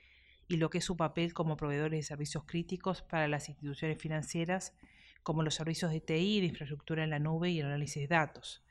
y 0.49 0.57
lo 0.57 0.71
que 0.71 0.79
es 0.79 0.85
su 0.85 0.97
papel 0.97 1.33
como 1.33 1.57
proveedores 1.57 1.99
de 1.99 2.03
servicios 2.03 2.45
críticos 2.45 3.03
para 3.03 3.29
las 3.29 3.49
instituciones 3.49 3.99
financieras, 3.99 4.75
como 5.23 5.43
los 5.43 5.55
servicios 5.55 5.91
de 5.91 6.01
TI, 6.01 6.41
de 6.41 6.47
infraestructura 6.47 7.05
en 7.05 7.11
la 7.11 7.19
nube 7.19 7.51
y 7.51 7.61
el 7.61 7.67
análisis 7.67 8.03
de 8.03 8.15
datos. 8.15 8.63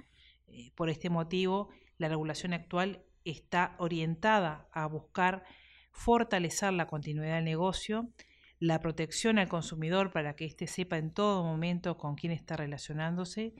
Eh, 0.48 0.72
por 0.76 0.90
este 0.90 1.10
motivo, 1.10 1.70
la 1.98 2.10
regulación 2.10 2.54
actual 2.54 3.04
está 3.26 3.76
orientada 3.80 4.68
a 4.72 4.86
buscar 4.86 5.44
fortalecer 5.92 6.74
la 6.74 6.88
continuidad 6.88 7.36
del 7.36 7.46
negocio, 7.46 8.10
la 8.60 8.80
protección 8.80 9.40
al 9.40 9.50
consumidor 9.50 10.12
para 10.12 10.36
que 10.36 10.46
éste 10.46 10.68
sepa 10.68 10.98
en 10.98 11.12
todo 11.12 11.44
momento 11.44 11.98
con 11.98 12.16
quién 12.16 12.32
está 12.32 12.56
relacionándose 12.56 13.54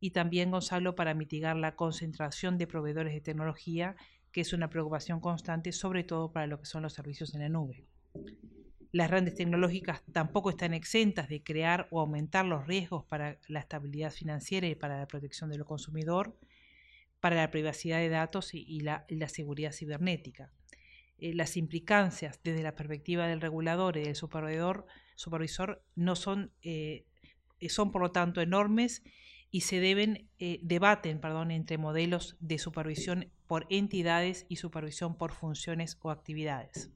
y 0.00 0.10
también, 0.10 0.50
Gonzalo, 0.50 0.94
para 0.94 1.14
mitigar 1.14 1.56
la 1.56 1.74
concentración 1.74 2.58
de 2.58 2.66
proveedores 2.66 3.12
de 3.12 3.20
tecnología 3.20 3.96
que 4.32 4.42
es 4.42 4.52
una 4.52 4.70
preocupación 4.70 5.20
constante, 5.20 5.72
sobre 5.72 6.04
todo 6.04 6.32
para 6.32 6.46
lo 6.46 6.60
que 6.60 6.66
son 6.66 6.82
los 6.82 6.92
servicios 6.92 7.34
en 7.34 7.40
la 7.40 7.48
nube. 7.48 7.86
Las 8.92 9.08
grandes 9.08 9.34
tecnológicas 9.34 10.02
tampoco 10.12 10.50
están 10.50 10.74
exentas 10.74 11.28
de 11.28 11.42
crear 11.42 11.88
o 11.90 12.00
aumentar 12.00 12.44
los 12.44 12.66
riesgos 12.66 13.04
para 13.04 13.38
la 13.48 13.60
estabilidad 13.60 14.10
financiera 14.10 14.66
y 14.66 14.74
para 14.74 14.98
la 14.98 15.06
protección 15.06 15.50
del 15.50 15.64
consumidor, 15.64 16.38
para 17.20 17.36
la 17.36 17.50
privacidad 17.50 17.98
de 17.98 18.08
datos 18.08 18.54
y, 18.54 18.80
la, 18.80 19.04
seguridad 19.28 19.72
cibernética. 19.72 20.52
Eh, 21.18 21.34
las 21.34 21.56
implicancias 21.56 22.40
desde 22.42 22.62
la 22.62 22.74
perspectiva 22.74 23.26
del 23.26 23.40
regulador 23.40 23.96
y 23.96 24.04
del 24.04 24.14
supervisor, 24.14 24.86
supervisor 25.16 25.82
no 25.96 26.16
son, 26.16 26.52
eh, 26.62 27.04
son 27.68 27.90
por 27.90 28.02
lo 28.02 28.12
tanto 28.12 28.40
enormes 28.40 29.02
y 29.50 29.62
se 29.62 29.80
deben 29.80 30.28
eh, 30.38 30.60
debaten 30.62 31.20
perdón, 31.20 31.50
entre 31.50 31.78
modelos 31.78 32.36
de 32.40 32.58
supervisión 32.58 33.30
por 33.46 33.66
entidades 33.70 34.46
y 34.48 34.56
supervisión 34.56 35.16
por 35.16 35.32
funciones 35.32 35.98
o 36.02 36.10
actividades. 36.10 36.90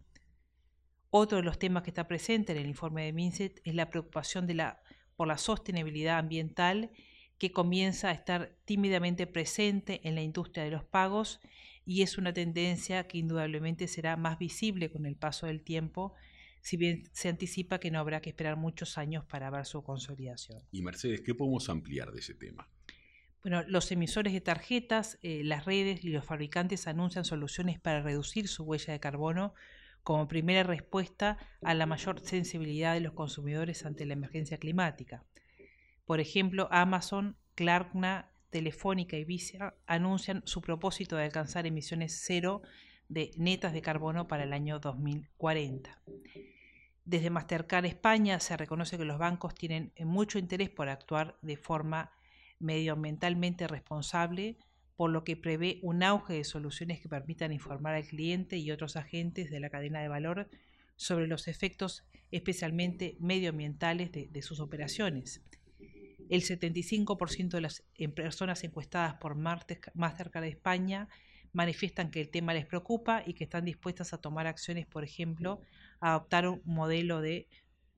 Otro 1.10 1.38
de 1.38 1.44
los 1.44 1.58
temas 1.58 1.82
que 1.82 1.90
está 1.90 2.08
presente 2.08 2.52
en 2.52 2.58
el 2.58 2.66
informe 2.66 3.04
de 3.04 3.12
MINSET 3.12 3.60
es 3.64 3.74
la 3.74 3.90
preocupación 3.90 4.46
de 4.46 4.54
la, 4.54 4.82
por 5.16 5.28
la 5.28 5.38
sostenibilidad 5.38 6.18
ambiental 6.18 6.90
que 7.38 7.52
comienza 7.52 8.08
a 8.08 8.12
estar 8.12 8.56
tímidamente 8.64 9.26
presente 9.26 10.00
en 10.04 10.14
la 10.14 10.22
industria 10.22 10.64
de 10.64 10.70
los 10.70 10.84
pagos 10.84 11.40
y 11.84 12.02
es 12.02 12.16
una 12.16 12.32
tendencia 12.32 13.08
que 13.08 13.18
indudablemente 13.18 13.88
será 13.88 14.16
más 14.16 14.38
visible 14.38 14.90
con 14.90 15.04
el 15.06 15.16
paso 15.16 15.46
del 15.46 15.62
tiempo, 15.62 16.14
si 16.62 16.77
bien 16.77 17.03
se 17.12 17.29
anticipa 17.29 17.79
que 17.79 17.90
no 17.90 17.98
habrá 17.98 18.22
que 18.22 18.31
esperar 18.31 18.57
muchos 18.57 18.96
años 18.96 19.25
para 19.25 19.51
ver 19.51 19.66
su 19.66 19.83
consolidación. 19.83 20.62
Y 20.70 20.81
Mercedes, 20.81 21.20
¿qué 21.20 21.35
podemos 21.35 21.68
ampliar 21.68 22.12
de 22.12 22.20
ese 22.20 22.35
tema? 22.35 22.68
Bueno, 23.42 23.64
los 23.66 23.90
emisores 23.90 24.33
de 24.33 24.40
tarjetas, 24.40 25.18
eh, 25.22 25.42
las 25.44 25.64
redes 25.64 26.05
y 26.05 26.11
los 26.11 26.25
fabricantes 26.25 26.87
anuncian 26.87 27.25
soluciones 27.25 27.81
para 27.81 28.01
reducir 28.01 28.46
su 28.46 28.62
huella 28.62 28.92
de 28.92 29.01
carbono 29.01 29.55
como 30.05 30.29
primera 30.29 30.62
respuesta 30.62 31.38
a 31.62 31.75
la 31.75 31.87
mayor 31.87 32.20
sensibilidad 32.20 32.94
de 32.94 33.01
los 33.01 33.12
consumidores 33.12 33.85
ante 33.85 34.07
la 34.07 34.12
emergencia 34.12 34.59
climática. 34.59 35.25
Por 36.05 36.20
ejemplo, 36.20 36.68
Amazon, 36.70 37.37
Klarna, 37.57 38.31
Telefónica 38.51 39.16
y 39.16 39.25
Visa 39.25 39.75
anuncian 39.87 40.42
su 40.44 40.61
propósito 40.61 41.16
de 41.16 41.25
alcanzar 41.25 41.66
emisiones 41.66 42.20
cero 42.25 42.62
de 43.12 43.31
netas 43.37 43.75
de 43.75 43.83
carbono 43.83 44.27
para 44.27 44.44
el 44.44 44.53
año 44.55 44.79
2040. 44.79 46.01
Desde 47.05 47.31
Mastercard 47.31 47.85
España 47.85 48.40
se 48.40 48.57
reconoce 48.57 48.96
que 48.96 49.05
los 49.05 49.18
bancos 49.18 49.55
tienen 49.55 49.92
mucho 49.98 50.38
interés 50.38 50.70
por 50.70 50.88
actuar 50.88 51.37
de 51.42 51.57
forma 51.57 52.12
medioambientalmente 52.59 53.66
responsable 53.66 54.57
por 54.96 55.11
lo 55.11 55.25
que 55.25 55.37
prevé 55.37 55.79
un 55.83 56.03
auge 56.03 56.35
de 56.35 56.44
soluciones 56.44 57.01
que 57.01 57.09
permitan 57.09 57.53
informar 57.53 57.94
al 57.94 58.07
cliente 58.07 58.57
y 58.57 58.70
otros 58.70 58.96
agentes 58.96 59.51
de 59.51 59.61
la 59.61 59.68
cadena 59.68 60.01
de 60.01 60.09
valor 60.09 60.48
sobre 60.96 61.27
los 61.27 61.48
efectos 61.48 62.05
especialmente 62.31 63.16
medioambientales 63.18 64.11
de, 64.12 64.42
sus 64.42 64.61
operaciones. 64.61 65.42
El 66.31 66.42
75% 66.42 67.51
de 67.51 67.61
las 67.61 67.83
personas 68.14 68.64
encuestadas 68.64 69.14
por 69.14 69.35
Mastercard 69.35 70.44
España 70.44 71.09
manifiestan 71.52 72.10
que 72.10 72.20
el 72.20 72.30
tema 72.30 72.54
les 72.54 72.66
preocupa 72.66 73.22
y 73.26 73.34
que 73.34 73.44
están 73.44 73.64
dispuestas 73.64 74.12
a 74.12 74.18
tomar 74.18 74.46
acciones, 74.46 74.86
por 74.86 75.04
ejemplo, 75.04 75.60
a 76.00 76.10
adoptar 76.10 76.48
un 76.48 76.62
modelo 76.64 77.20
de 77.20 77.48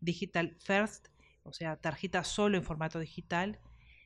digital 0.00 0.56
first, 0.60 1.08
o 1.42 1.52
sea, 1.52 1.76
tarjeta 1.76 2.24
solo 2.24 2.56
en 2.56 2.64
formato 2.64 2.98
digital, 2.98 3.60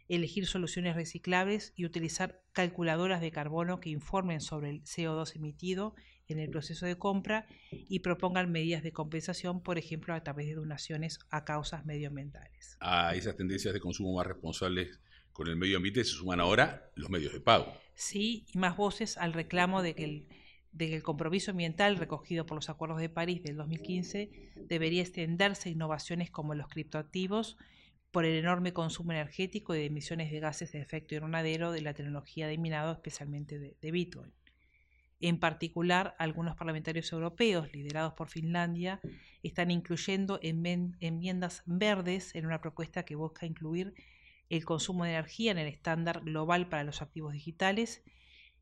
elegir 0.08 0.46
soluciones 0.46 0.96
reciclables 0.96 1.72
y 1.76 1.84
utilizar 1.84 2.42
calculadoras 2.52 3.20
de 3.20 3.30
carbono 3.30 3.80
que 3.80 3.90
informen 3.90 4.40
sobre 4.40 4.70
el 4.70 4.82
CO2 4.82 5.36
emitido 5.36 5.94
en 6.28 6.38
el 6.38 6.50
proceso 6.50 6.86
de 6.86 6.96
compra 6.96 7.46
y 7.70 8.00
propongan 8.00 8.50
medidas 8.50 8.82
de 8.82 8.92
compensación, 8.92 9.62
por 9.62 9.78
ejemplo, 9.78 10.14
a 10.14 10.22
través 10.22 10.46
de 10.46 10.54
donaciones 10.54 11.18
a 11.30 11.44
causas 11.44 11.84
medioambientales. 11.84 12.76
A 12.80 13.14
esas 13.14 13.36
tendencias 13.36 13.72
de 13.72 13.80
consumo 13.80 14.14
más 14.14 14.26
responsables 14.26 14.98
con 15.32 15.48
el 15.48 15.56
medio 15.56 15.76
ambiente 15.76 16.04
se 16.04 16.12
suman 16.12 16.40
ahora 16.40 16.90
los 16.96 17.10
medios 17.10 17.32
de 17.32 17.40
pago. 17.40 17.72
Sí, 17.98 18.46
y 18.54 18.58
más 18.58 18.76
voces 18.76 19.18
al 19.18 19.32
reclamo 19.32 19.82
de 19.82 19.96
que 19.96 20.04
el, 20.04 20.28
de 20.70 20.86
que 20.86 20.94
el 20.94 21.02
compromiso 21.02 21.50
ambiental 21.50 21.96
recogido 21.96 22.46
por 22.46 22.54
los 22.54 22.70
Acuerdos 22.70 23.00
de 23.00 23.08
París 23.08 23.42
del 23.42 23.56
2015 23.56 24.30
debería 24.68 25.02
extenderse 25.02 25.68
a 25.68 25.72
innovaciones 25.72 26.30
como 26.30 26.54
los 26.54 26.68
criptoactivos 26.68 27.56
por 28.12 28.24
el 28.24 28.36
enorme 28.36 28.72
consumo 28.72 29.10
energético 29.10 29.74
y 29.74 29.78
de 29.78 29.86
emisiones 29.86 30.30
de 30.30 30.38
gases 30.38 30.70
de 30.70 30.80
efecto 30.80 31.16
invernadero 31.16 31.72
de 31.72 31.80
la 31.80 31.92
tecnología 31.92 32.46
de 32.46 32.56
minado, 32.56 32.92
especialmente 32.92 33.58
de, 33.58 33.90
Bitcoin. 33.90 34.32
En 35.18 35.40
particular, 35.40 36.14
algunos 36.20 36.54
parlamentarios 36.54 37.10
europeos, 37.10 37.72
liderados 37.72 38.12
por 38.12 38.28
Finlandia, 38.28 39.00
están 39.42 39.72
incluyendo 39.72 40.38
enmiendas 40.40 41.64
verdes 41.66 42.36
en 42.36 42.46
una 42.46 42.60
propuesta 42.60 43.02
que 43.02 43.16
busca 43.16 43.44
incluir 43.44 43.92
el 44.50 44.64
consumo 44.64 45.04
de 45.04 45.10
energía 45.10 45.52
en 45.52 45.58
el 45.58 45.68
estándar 45.68 46.22
global 46.22 46.68
para 46.68 46.84
los 46.84 47.02
activos 47.02 47.32
digitales 47.32 48.02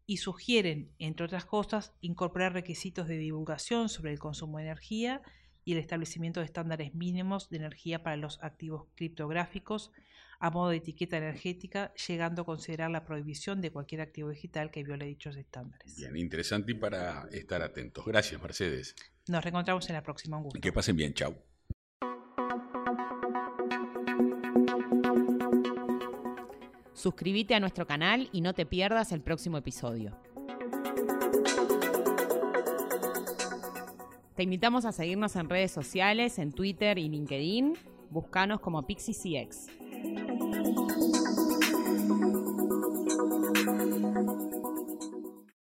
y 0.06 0.18
sugieren, 0.18 0.92
entre 0.98 1.26
otras 1.26 1.44
cosas, 1.44 1.92
incorporar 2.00 2.52
requisitos 2.52 3.08
de 3.08 3.18
divulgación 3.18 3.88
sobre 3.88 4.12
el 4.12 4.18
consumo 4.18 4.58
de 4.58 4.64
energía 4.64 5.22
y 5.64 5.72
el 5.72 5.78
establecimiento 5.78 6.40
de 6.40 6.46
estándares 6.46 6.94
mínimos 6.94 7.50
de 7.50 7.56
energía 7.56 8.02
para 8.02 8.16
los 8.16 8.42
activos 8.42 8.86
criptográficos 8.94 9.90
a 10.38 10.50
modo 10.50 10.70
de 10.70 10.76
etiqueta 10.76 11.16
energética, 11.16 11.92
llegando 11.94 12.42
a 12.42 12.44
considerar 12.44 12.90
la 12.90 13.04
prohibición 13.04 13.60
de 13.60 13.72
cualquier 13.72 14.02
activo 14.02 14.28
digital 14.28 14.70
que 14.70 14.84
viole 14.84 15.06
dichos 15.06 15.36
estándares. 15.36 15.96
Bien, 15.96 16.16
interesante 16.16 16.72
y 16.72 16.74
para 16.74 17.26
estar 17.32 17.62
atentos. 17.62 18.04
Gracias, 18.04 18.40
Mercedes. 18.40 18.94
Nos 19.28 19.42
reencontramos 19.42 19.88
en 19.88 19.94
la 19.94 20.02
próxima. 20.02 20.36
Un 20.36 20.44
gusto. 20.44 20.60
Que 20.60 20.72
pasen 20.72 20.96
bien. 20.96 21.14
Chao. 21.14 21.55
Suscríbete 26.96 27.54
a 27.54 27.60
nuestro 27.60 27.86
canal 27.86 28.30
y 28.32 28.40
no 28.40 28.54
te 28.54 28.64
pierdas 28.64 29.12
el 29.12 29.20
próximo 29.20 29.58
episodio. 29.58 30.18
Te 34.34 34.42
invitamos 34.42 34.86
a 34.86 34.92
seguirnos 34.92 35.36
en 35.36 35.50
redes 35.50 35.72
sociales, 35.72 36.38
en 36.38 36.52
Twitter 36.52 36.96
y 36.96 37.10
LinkedIn. 37.10 37.74
Búscanos 38.08 38.60
como 38.60 38.86
PixieCX. 38.86 39.75